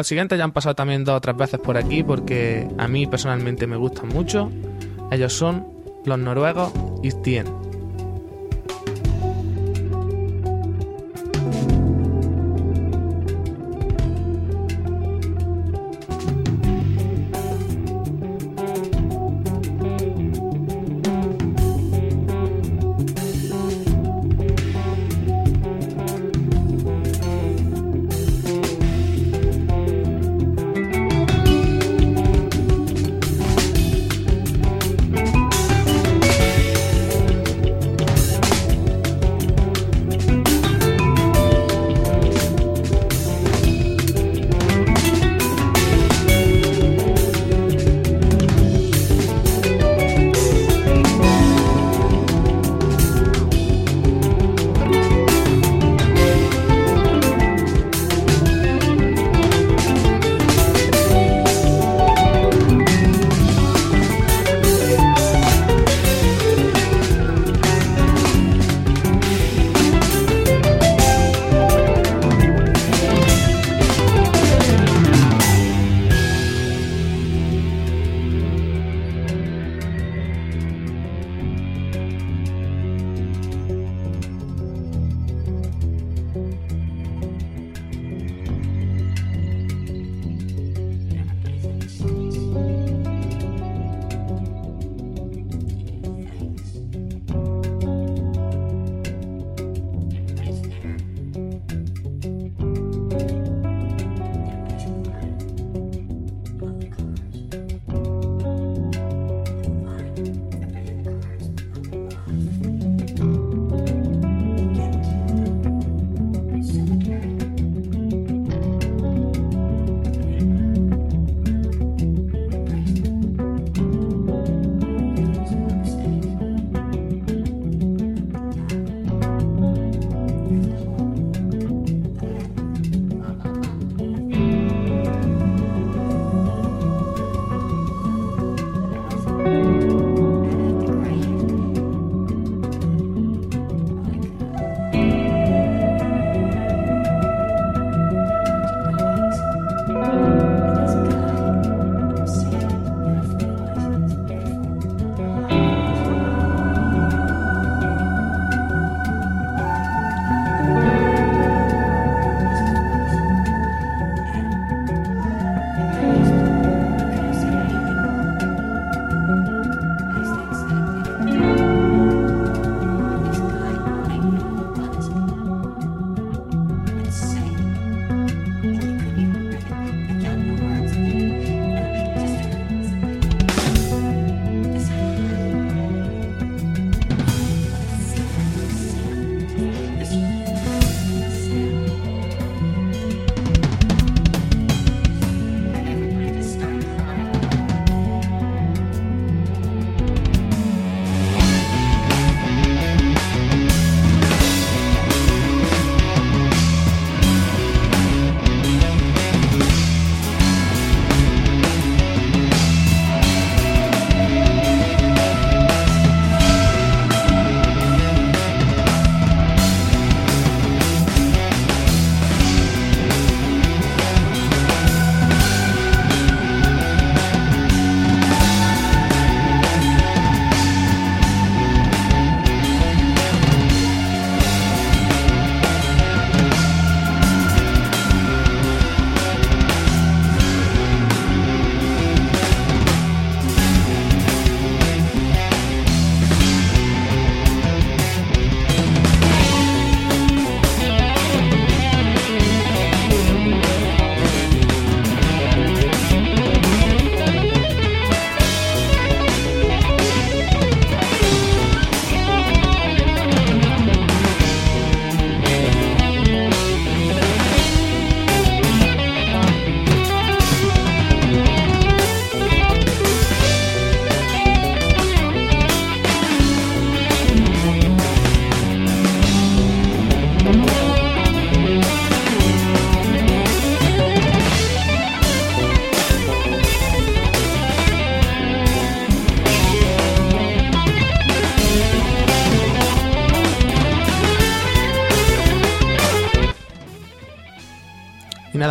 Los 0.00 0.06
siguientes 0.06 0.38
ya 0.38 0.44
han 0.44 0.52
pasado 0.52 0.74
también 0.74 1.04
dos 1.04 1.16
o 1.16 1.20
tres 1.20 1.36
veces 1.36 1.60
por 1.60 1.76
aquí 1.76 2.02
porque 2.02 2.66
a 2.78 2.88
mí 2.88 3.06
personalmente 3.06 3.66
me 3.66 3.76
gustan 3.76 4.08
mucho. 4.08 4.50
Ellos 5.10 5.34
son 5.34 5.66
los 6.06 6.18
noruegos 6.18 6.72
Istien. 7.02 7.59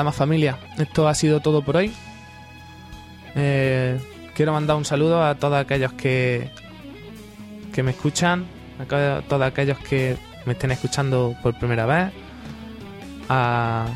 Más 0.03 0.15
familia, 0.15 0.57
esto 0.77 1.07
ha 1.07 1.13
sido 1.13 1.39
todo 1.39 1.61
por 1.63 1.77
hoy. 1.77 1.93
Eh, 3.35 3.99
quiero 4.33 4.53
mandar 4.53 4.77
un 4.77 4.85
saludo 4.85 5.23
a 5.23 5.35
todos 5.35 5.57
aquellos 5.57 5.93
que, 5.93 6.49
que 7.73 7.83
me 7.83 7.91
escuchan, 7.91 8.45
a 8.79 9.21
todos 9.21 9.41
aquellos 9.41 9.77
que 9.79 10.17
me 10.45 10.53
estén 10.53 10.71
escuchando 10.71 11.35
por 11.41 11.57
primera 11.57 11.85
vez, 11.85 12.11
a, 13.27 13.87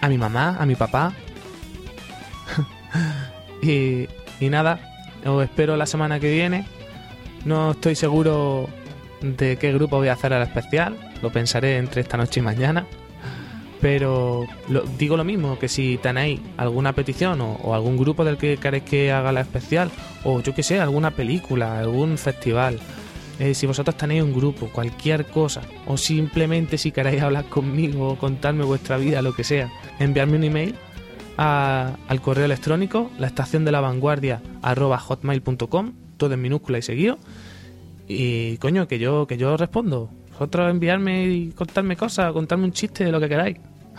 a 0.00 0.08
mi 0.08 0.18
mamá, 0.18 0.56
a 0.58 0.66
mi 0.66 0.74
papá. 0.74 1.12
y, 3.62 4.08
y 4.40 4.48
nada, 4.48 4.80
os 5.24 5.42
espero 5.42 5.76
la 5.76 5.86
semana 5.86 6.18
que 6.20 6.30
viene. 6.32 6.66
No 7.44 7.72
estoy 7.72 7.94
seguro 7.94 8.68
de 9.20 9.56
qué 9.56 9.72
grupo 9.72 9.96
voy 9.96 10.08
a 10.08 10.12
hacer 10.14 10.32
al 10.32 10.42
especial, 10.42 10.96
lo 11.22 11.30
pensaré 11.30 11.76
entre 11.76 12.02
esta 12.02 12.16
noche 12.16 12.40
y 12.40 12.42
mañana. 12.42 12.86
Pero 13.80 14.44
lo- 14.68 14.82
digo 14.98 15.16
lo 15.16 15.24
mismo, 15.24 15.58
que 15.58 15.68
si 15.68 15.98
tenéis 15.98 16.40
alguna 16.56 16.92
petición 16.94 17.40
o, 17.40 17.74
algún 17.74 17.96
grupo 17.96 18.24
del 18.24 18.36
que 18.36 18.56
queréis 18.56 18.82
que 18.84 19.12
haga 19.12 19.30
la 19.32 19.40
especial, 19.42 19.90
o 20.24 20.40
yo 20.40 20.54
que 20.54 20.62
sé, 20.64 20.80
alguna 20.80 21.12
película, 21.12 21.78
algún 21.78 22.18
festival, 22.18 22.80
eh, 23.38 23.54
si 23.54 23.66
vosotros 23.68 23.96
tenéis 23.96 24.22
un 24.24 24.32
grupo, 24.34 24.68
cualquier 24.72 25.26
cosa, 25.26 25.60
o 25.86 25.96
simplemente 25.96 26.76
si 26.76 26.90
queréis 26.90 27.22
hablar 27.22 27.44
conmigo 27.44 28.08
o 28.08 28.18
contarme 28.18 28.64
vuestra 28.64 28.96
vida, 28.96 29.22
lo 29.22 29.32
que 29.32 29.44
sea, 29.44 29.70
enviarme 30.00 30.36
un 30.38 30.44
email 30.44 30.74
al 31.36 32.20
correo 32.20 32.46
electrónico, 32.46 33.12
la 33.16 33.28
estación 33.28 33.64
de 33.64 33.70
la 33.70 33.80
vanguardia 33.80 34.42
hotmail.com, 34.60 35.92
todo 36.16 36.34
en 36.34 36.42
minúscula 36.42 36.78
y 36.78 36.82
seguido. 36.82 37.16
Y 38.08 38.56
coño, 38.56 38.88
que 38.88 38.98
yo, 38.98 39.26
que 39.28 39.36
yo 39.36 39.56
respondo. 39.56 40.10
Vosotros 40.32 40.68
enviarme 40.70 41.26
y 41.28 41.50
contarme 41.50 41.96
cosas, 41.96 42.32
contarme 42.32 42.64
un 42.64 42.72
chiste, 42.72 43.10
lo 43.12 43.20
que 43.20 43.28
queráis. 43.28 43.56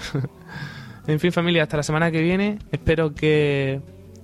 en 1.08 1.20
fin, 1.20 1.32
familia, 1.32 1.64
hasta 1.64 1.78
la 1.78 1.84
semana 1.84 2.12
que 2.12 2.22
viene. 2.22 2.60
Espero 2.72 3.14
que 3.14 3.82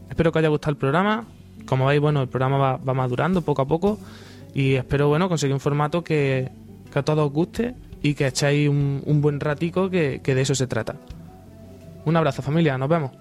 espero 0.09 0.31
que 0.31 0.39
haya 0.39 0.49
gustado 0.49 0.71
el 0.71 0.77
programa. 0.77 1.25
Como 1.65 1.85
veis, 1.85 1.99
bueno, 1.99 2.21
el 2.21 2.27
programa 2.27 2.57
va, 2.57 2.77
va 2.77 2.93
madurando 2.93 3.41
poco 3.41 3.61
a 3.61 3.67
poco. 3.67 3.99
Y 4.53 4.75
espero, 4.75 5.07
bueno, 5.07 5.27
conseguir 5.27 5.53
un 5.53 5.59
formato 5.59 6.03
que, 6.03 6.49
que 6.91 6.99
a 6.99 7.03
todos 7.03 7.25
os 7.27 7.33
guste 7.33 7.75
y 8.01 8.13
que 8.13 8.27
echéis 8.27 8.69
un, 8.69 9.01
un 9.05 9.21
buen 9.21 9.39
ratico, 9.39 9.89
que, 9.89 10.21
que 10.23 10.35
de 10.35 10.41
eso 10.41 10.55
se 10.55 10.67
trata. 10.67 10.95
Un 12.05 12.15
abrazo, 12.15 12.41
familia, 12.41 12.77
nos 12.77 12.87
vemos. 12.87 13.11